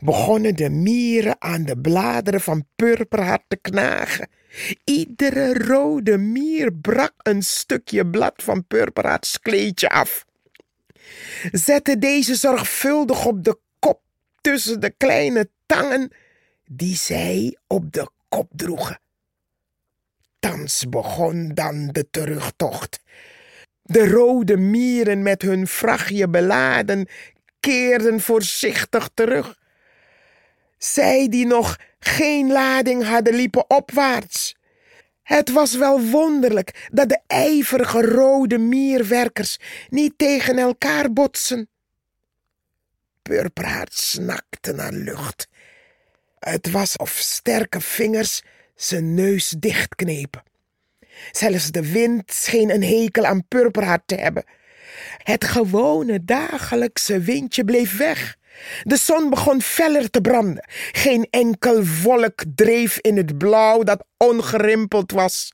begonnen 0.00 0.56
de 0.56 0.70
mieren 0.70 1.36
aan 1.38 1.64
de 1.64 1.78
bladeren 1.78 2.40
van 2.40 2.66
Purperhart 2.76 3.44
te 3.48 3.56
knagen. 3.56 4.28
Iedere 4.84 5.54
rode 5.54 6.18
mier 6.18 6.72
brak 6.72 7.14
een 7.16 7.42
stukje 7.42 8.06
blad 8.06 8.42
van 8.42 8.66
Purperharts 8.66 9.40
kleedje 9.40 9.88
af. 9.88 10.24
Zette 11.52 11.98
deze 11.98 12.34
zorgvuldig 12.34 13.26
op 13.26 13.44
de 13.44 13.58
tussen 14.40 14.80
de 14.80 14.90
kleine 14.90 15.48
tangen 15.66 16.10
die 16.64 16.96
zij 16.96 17.58
op 17.66 17.92
de 17.92 18.10
kop 18.28 18.48
droegen. 18.50 19.00
Thans 20.38 20.88
begon 20.88 21.48
dan 21.54 21.88
de 21.88 22.10
terugtocht. 22.10 23.00
De 23.82 24.08
rode 24.08 24.56
mieren 24.56 25.22
met 25.22 25.42
hun 25.42 25.66
vrachtje 25.66 26.28
beladen 26.28 27.08
keerden 27.60 28.20
voorzichtig 28.20 29.10
terug. 29.14 29.58
Zij 30.78 31.28
die 31.28 31.46
nog 31.46 31.76
geen 31.98 32.52
lading 32.52 33.04
hadden, 33.04 33.34
liepen 33.34 33.70
opwaarts. 33.70 34.56
Het 35.22 35.50
was 35.50 35.76
wel 35.76 36.00
wonderlijk 36.00 36.88
dat 36.92 37.08
de 37.08 37.20
ijverige 37.26 38.02
rode 38.02 38.58
mierwerkers 38.58 39.58
niet 39.88 40.12
tegen 40.16 40.58
elkaar 40.58 41.12
botsen. 41.12 41.68
Purperhaard 43.28 43.94
snakte 43.94 44.72
naar 44.72 44.92
lucht. 44.92 45.48
Het 46.38 46.70
was 46.70 46.96
of 46.96 47.10
sterke 47.10 47.80
vingers 47.80 48.42
zijn 48.74 49.14
neus 49.14 49.54
dichtknepen. 49.58 50.42
Zelfs 51.32 51.70
de 51.70 51.92
wind 51.92 52.32
scheen 52.32 52.70
een 52.70 52.82
hekel 52.82 53.24
aan 53.24 53.48
Purperhaard 53.48 54.02
te 54.06 54.14
hebben. 54.14 54.44
Het 55.22 55.44
gewone 55.44 56.24
dagelijkse 56.24 57.20
windje 57.20 57.64
bleef 57.64 57.96
weg. 57.96 58.36
De 58.82 58.96
zon 58.96 59.30
begon 59.30 59.62
feller 59.62 60.10
te 60.10 60.20
branden. 60.20 60.68
Geen 60.92 61.26
enkel 61.30 61.84
wolk 62.02 62.42
dreef 62.54 62.98
in 62.98 63.16
het 63.16 63.38
blauw 63.38 63.82
dat 63.82 64.04
ongerimpeld 64.16 65.12
was. 65.12 65.52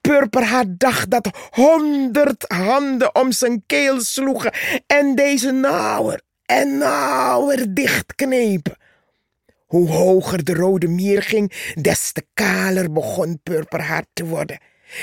Purperhaar 0.00 0.64
dacht 0.68 1.10
dat 1.10 1.30
honderd 1.50 2.44
handen 2.46 3.14
om 3.14 3.32
zijn 3.32 3.62
keel 3.66 4.00
sloegen 4.00 4.52
en 4.86 5.14
deze 5.14 5.52
nauwer 5.52 6.22
en 6.58 6.78
nauwer 6.78 7.74
dichtknepen. 7.74 8.76
Hoe 9.66 9.88
hoger 9.88 10.44
de 10.44 10.54
rode 10.54 10.88
mier 10.88 11.22
ging, 11.22 11.52
des 11.80 12.12
te 12.12 12.26
kaler 12.34 12.92
begon 12.92 13.40
Purperhaar 13.42 14.04
te 14.12 14.24
worden. 14.24 14.58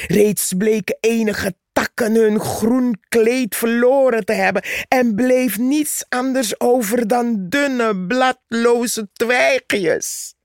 Reeds 0.08 0.54
bleken 0.58 0.98
enige 1.00 1.56
leken 1.74 2.16
hun 2.16 2.40
groen 2.40 3.00
kleed 3.10 3.56
verloren 3.56 4.26
te 4.26 4.34
hebben 4.34 4.64
en 4.88 5.16
bleef 5.16 5.58
niets 5.58 6.06
anders 6.10 6.60
over 6.60 7.08
dan 7.08 7.50
dunne, 7.50 8.06
bladloze 8.08 9.10
twijgjes. 9.14 10.36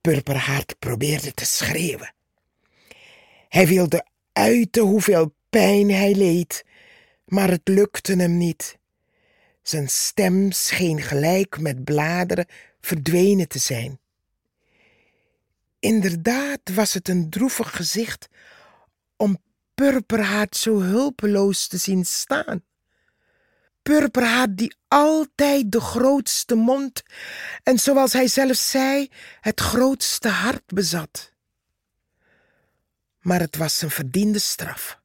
Purperhart 0.00 0.78
probeerde 0.78 1.32
te 1.34 1.44
schreeuwen. 1.44 2.14
Hij 3.48 3.66
wilde 3.66 4.06
uiten 4.32 4.82
hoeveel 4.82 5.34
pijn 5.50 5.90
hij 5.90 6.14
leed, 6.14 6.64
maar 7.24 7.50
het 7.50 7.68
lukte 7.68 8.16
hem 8.16 8.36
niet. 8.36 8.78
Zijn 9.68 9.88
stem 9.88 10.52
scheen 10.52 11.02
gelijk 11.02 11.58
met 11.58 11.84
bladeren 11.84 12.46
verdwenen 12.80 13.48
te 13.48 13.58
zijn. 13.58 14.00
Inderdaad 15.78 16.60
was 16.74 16.94
het 16.94 17.08
een 17.08 17.30
droevig 17.30 17.76
gezicht 17.76 18.28
om 19.16 19.38
Purperhaat 19.74 20.56
zo 20.56 20.80
hulpeloos 20.80 21.66
te 21.66 21.76
zien 21.76 22.04
staan. 22.04 22.64
Purperhaat 23.82 24.56
die 24.56 24.76
altijd 24.88 25.72
de 25.72 25.80
grootste 25.80 26.54
mond 26.54 27.02
en 27.62 27.78
zoals 27.78 28.12
hij 28.12 28.28
zelf 28.28 28.56
zei, 28.56 29.10
het 29.40 29.60
grootste 29.60 30.28
hart 30.28 30.66
bezat. 30.66 31.32
Maar 33.20 33.40
het 33.40 33.56
was 33.56 33.82
een 33.82 33.90
verdiende 33.90 34.38
straf 34.38 35.00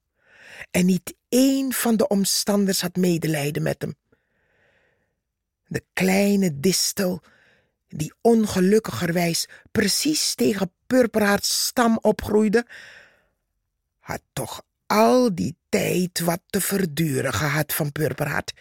en 0.72 0.86
niet 0.86 1.16
één 1.30 1.74
van 1.74 1.98
de 1.98 2.08
omstanders 2.08 2.82
had 2.82 2.96
medelijden 2.96 3.64
met 3.64 3.82
hem. 3.82 4.00
De 5.72 5.84
kleine 5.94 6.60
distel, 6.60 7.22
die 7.88 8.14
ongelukkigerwijs 8.22 9.48
precies 9.72 10.36
tegen 10.36 10.72
Purperhaarts 10.88 11.66
stam 11.66 11.98
opgroeide, 12.02 12.66
had 14.00 14.22
toch 14.34 14.62
al 14.88 15.36
die 15.36 15.56
tijd 15.70 16.20
wat 16.20 16.40
te 16.50 16.62
verduren 16.62 17.34
gehad 17.34 17.74
van 17.74 17.92
Purperhart. 17.92 18.54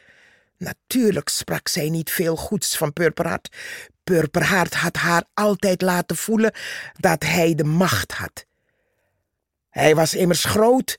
Natuurlijk 0.56 1.28
sprak 1.28 1.68
zij 1.68 1.88
niet 1.88 2.10
veel 2.10 2.36
goeds 2.36 2.76
van 2.76 2.92
Purperhart. 2.92 3.56
Purperhart 4.04 4.74
had 4.74 4.96
haar 4.96 5.24
altijd 5.34 5.82
laten 5.82 6.16
voelen 6.16 6.52
dat 6.98 7.22
hij 7.22 7.54
de 7.54 7.64
macht 7.64 8.12
had. 8.12 8.46
Hij 9.70 9.94
was 9.94 10.14
immers 10.14 10.44
groot 10.44 10.98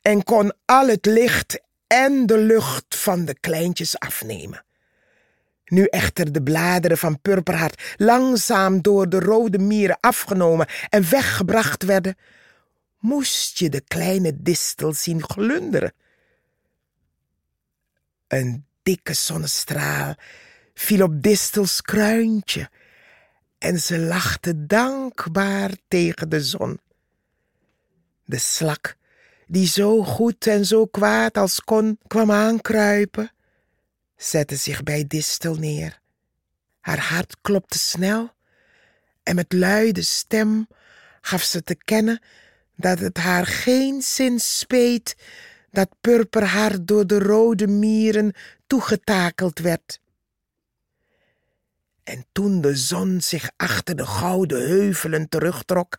en 0.00 0.22
kon 0.22 0.52
al 0.64 0.88
het 0.88 1.06
licht 1.06 1.60
en 1.86 2.26
de 2.26 2.38
lucht 2.38 2.96
van 2.96 3.24
de 3.24 3.38
kleintjes 3.40 3.98
afnemen. 3.98 4.64
Nu 5.72 5.84
echter 5.84 6.32
de 6.32 6.42
bladeren 6.42 6.98
van 6.98 7.20
Purperhart 7.20 7.94
langzaam 7.96 8.82
door 8.82 9.08
de 9.08 9.20
rode 9.20 9.58
mieren 9.58 9.98
afgenomen 10.00 10.66
en 10.88 11.10
weggebracht 11.10 11.82
werden, 11.82 12.16
moest 12.98 13.58
je 13.58 13.68
de 13.68 13.80
kleine 13.80 14.42
distel 14.42 14.92
zien 14.92 15.22
glunderen. 15.22 15.92
Een 18.28 18.64
dikke 18.82 19.14
zonnestraal 19.14 20.14
viel 20.74 21.02
op 21.02 21.22
distels 21.22 21.82
kruintje 21.82 22.70
en 23.58 23.80
ze 23.80 23.98
lachte 23.98 24.66
dankbaar 24.66 25.70
tegen 25.88 26.28
de 26.28 26.40
zon. 26.40 26.80
De 28.24 28.38
slak, 28.38 28.96
die 29.46 29.66
zo 29.66 30.02
goed 30.02 30.46
en 30.46 30.64
zo 30.66 30.86
kwaad 30.86 31.36
als 31.36 31.60
kon, 31.60 31.98
kwam 32.06 32.30
aankruipen, 32.30 33.32
zette 34.22 34.56
zich 34.56 34.82
bij 34.82 35.04
distel 35.06 35.54
neer. 35.54 36.00
Haar 36.80 37.00
hart 37.00 37.36
klopte 37.40 37.78
snel 37.78 38.32
en 39.22 39.34
met 39.34 39.52
luide 39.52 40.02
stem 40.02 40.68
gaf 41.20 41.42
ze 41.42 41.62
te 41.62 41.74
kennen 41.74 42.22
dat 42.76 42.98
het 42.98 43.16
haar 43.16 43.46
geen 43.46 44.02
zin 44.02 44.40
speet 44.40 45.16
dat 45.70 45.88
purperhaar 46.00 46.84
door 46.84 47.06
de 47.06 47.18
rode 47.18 47.66
mieren 47.66 48.32
toegetakeld 48.66 49.58
werd. 49.58 50.00
En 52.04 52.24
toen 52.32 52.60
de 52.60 52.76
zon 52.76 53.20
zich 53.20 53.50
achter 53.56 53.96
de 53.96 54.06
gouden 54.06 54.68
heuvelen 54.68 55.28
terugtrok, 55.28 55.98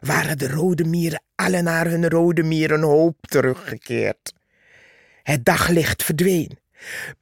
waren 0.00 0.38
de 0.38 0.48
rode 0.48 0.84
mieren 0.84 1.22
alle 1.34 1.62
naar 1.62 1.86
hun 1.86 2.08
rode 2.08 2.42
mierenhoop 2.42 3.16
teruggekeerd. 3.20 4.32
Het 5.22 5.44
daglicht 5.44 6.02
verdween, 6.02 6.58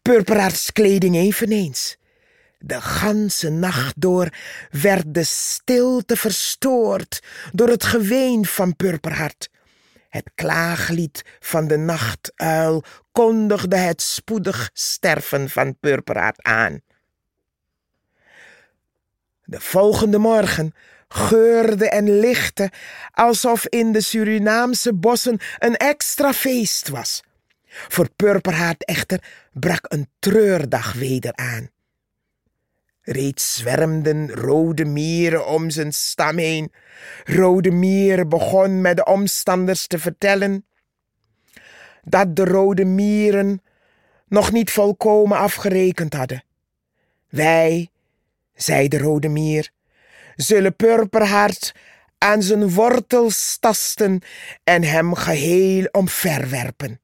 purperaars 0.03 0.73
kleding 0.73 1.17
eveneens. 1.17 1.97
De 2.59 2.81
ganse 2.81 3.51
nacht 3.51 3.95
door 3.97 4.29
werd 4.71 5.15
de 5.15 5.25
stilte 5.25 6.17
verstoord 6.17 7.23
door 7.53 7.69
het 7.69 7.85
geween 7.85 8.47
van 8.47 8.77
Purperhart. 8.77 9.51
Het 10.09 10.31
klaaglied 10.35 11.23
van 11.41 11.67
de 11.69 11.77
nachtuil 11.77 12.85
kondigde 13.13 13.77
het 13.77 14.03
spoedig 14.03 14.71
sterven 14.73 15.51
van 15.51 15.79
Purperhart 15.79 16.43
aan. 16.43 16.81
De 19.45 19.61
volgende 19.61 20.19
morgen 20.19 20.75
geurde 21.09 21.89
en 21.89 22.21
lichtte 22.21 22.71
alsof 23.11 23.67
in 23.67 23.93
de 23.93 24.01
Surinaamse 24.01 24.95
bossen 24.95 25.39
een 25.59 25.77
extra 25.77 26.33
feest 26.33 26.89
was. 26.89 27.23
Voor 27.71 28.09
Purperhart 28.17 28.85
echter 28.85 29.49
brak 29.53 29.85
een 29.89 30.09
treurdag 30.19 30.93
weder 30.93 31.35
aan. 31.35 31.71
Reeds 33.03 33.55
zwermden 33.55 34.31
rode 34.31 34.85
mieren 34.85 35.47
om 35.47 35.71
zijn 35.71 35.93
stam 35.93 36.39
heen. 36.39 36.73
Rode 37.25 37.71
mier 37.71 38.29
begon 38.29 38.81
met 38.81 38.97
de 38.97 39.05
omstanders 39.05 39.87
te 39.87 39.99
vertellen 39.99 40.65
dat 42.03 42.37
de 42.37 42.45
rode 42.45 42.85
mieren 42.85 43.63
nog 44.29 44.53
niet 44.53 44.71
volkomen 44.71 45.39
afgerekend 45.39 46.15
hadden. 46.15 46.45
Wij, 47.29 47.91
zei 48.55 48.89
de 48.89 48.99
rode 48.99 49.29
mier, 49.29 49.71
zullen 50.37 50.77
Purperhart 50.77 51.75
aan 52.19 52.43
zijn 52.43 52.71
wortels 52.71 53.57
tasten 53.61 54.21
en 54.65 54.83
hem 54.83 55.15
geheel 55.15 55.89
omverwerpen. 55.91 57.01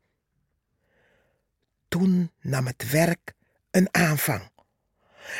Nam 2.40 2.66
het 2.66 2.90
werk 2.90 3.32
een 3.70 3.88
aanvang. 3.90 4.42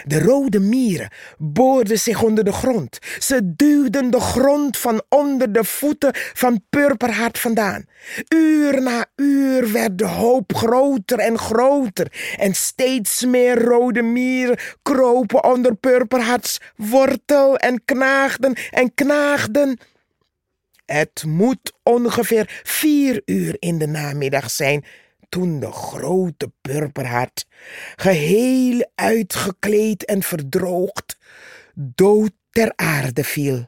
De 0.05 0.21
rode 0.21 0.61
mieren 0.61 1.11
boorden 1.39 1.99
zich 1.99 2.23
onder 2.23 2.45
de 2.45 2.53
grond. 2.53 2.99
Ze 3.19 3.55
duwden 3.57 4.11
de 4.11 4.21
grond 4.21 4.79
van 4.79 5.03
onder 5.09 5.53
de 5.53 5.65
voeten 5.65 6.11
van 6.15 6.65
Purperhart 6.71 7.39
vandaan. 7.39 7.85
Uur 8.29 8.83
na 8.83 9.07
uur 9.17 9.73
werd 9.73 9.99
de 9.99 10.07
hoop 10.07 10.55
groter 10.55 11.19
en 11.19 11.39
groter. 11.39 12.35
En 12.37 12.55
steeds 12.55 13.25
meer 13.25 13.63
rode 13.63 14.03
mieren 14.03 14.59
kropen 14.83 15.45
onder 15.45 15.75
Purperharts 15.75 16.61
wortel 16.77 17.57
en 17.57 17.85
knaagden 17.85 18.55
en 18.71 18.95
knaagden. 18.95 19.79
Het 20.85 21.25
moet 21.27 21.73
ongeveer 21.83 22.61
vier 22.63 23.23
uur 23.25 23.57
in 23.59 23.79
de 23.79 23.87
namiddag 23.87 24.51
zijn 24.51 24.85
toen 25.29 25.61
de 25.61 25.73
grote 25.73 26.51
purperhart, 26.61 27.47
geheel 27.97 28.91
uitgekleed 28.95 30.05
en 30.05 30.23
verdroogd, 30.23 31.19
dood 31.75 32.33
ter 32.51 32.73
aarde 32.77 33.25
viel. 33.25 33.67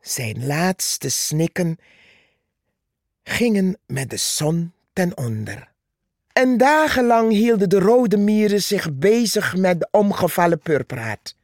Zijn 0.00 0.46
laatste 0.46 1.08
snikken 1.08 1.78
gingen 3.22 3.78
met 3.86 4.10
de 4.10 4.16
zon 4.16 4.72
ten 4.92 5.16
onder. 5.16 5.68
En 6.32 6.56
dagenlang 6.56 7.32
hielden 7.32 7.68
de 7.68 7.78
rode 7.78 8.16
mieren 8.16 8.62
zich 8.62 8.92
bezig 8.94 9.56
met 9.56 9.80
de 9.80 9.88
omgevallen 9.90 10.58
purperhaat. 10.58 11.36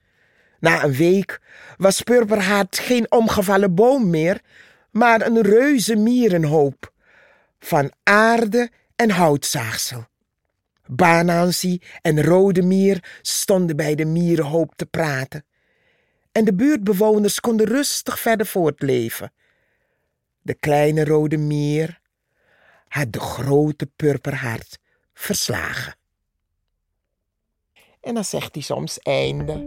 Na 0.61 0.85
een 0.85 0.93
week 0.93 1.41
was 1.77 2.03
purperhaat 2.03 2.79
geen 2.79 3.13
omgevallen 3.13 3.75
boom 3.75 4.11
meer, 4.11 4.41
maar 4.91 5.27
een 5.27 5.41
reuze 5.41 5.97
mierenhoop. 5.97 6.93
Van 7.59 7.93
aarde 8.03 8.71
en 8.97 9.11
houtzaagsel. 9.11 10.07
Banansi 10.86 11.80
en 12.03 12.24
Rode 12.24 12.62
Mier 12.62 13.18
stonden 13.22 13.76
bij 13.76 13.95
de 13.95 14.05
mierenhoop 14.05 14.72
te 14.76 14.86
praten. 14.86 15.45
En 16.32 16.45
de 16.45 16.55
buurtbewoners 16.55 17.40
konden 17.40 17.66
rustig 17.66 18.18
verder 18.18 18.47
voortleven. 18.47 19.32
De 20.42 20.55
kleine 20.55 21.05
Rode 21.05 21.36
Mier 21.36 22.01
had 22.88 23.12
de 23.12 23.20
grote 23.20 23.86
purperhart 23.97 24.78
verslagen. 25.14 25.97
En 28.01 28.14
dan 28.14 28.24
zegt 28.24 28.55
hij 28.55 28.62
soms 28.62 28.99
einde. 28.99 29.66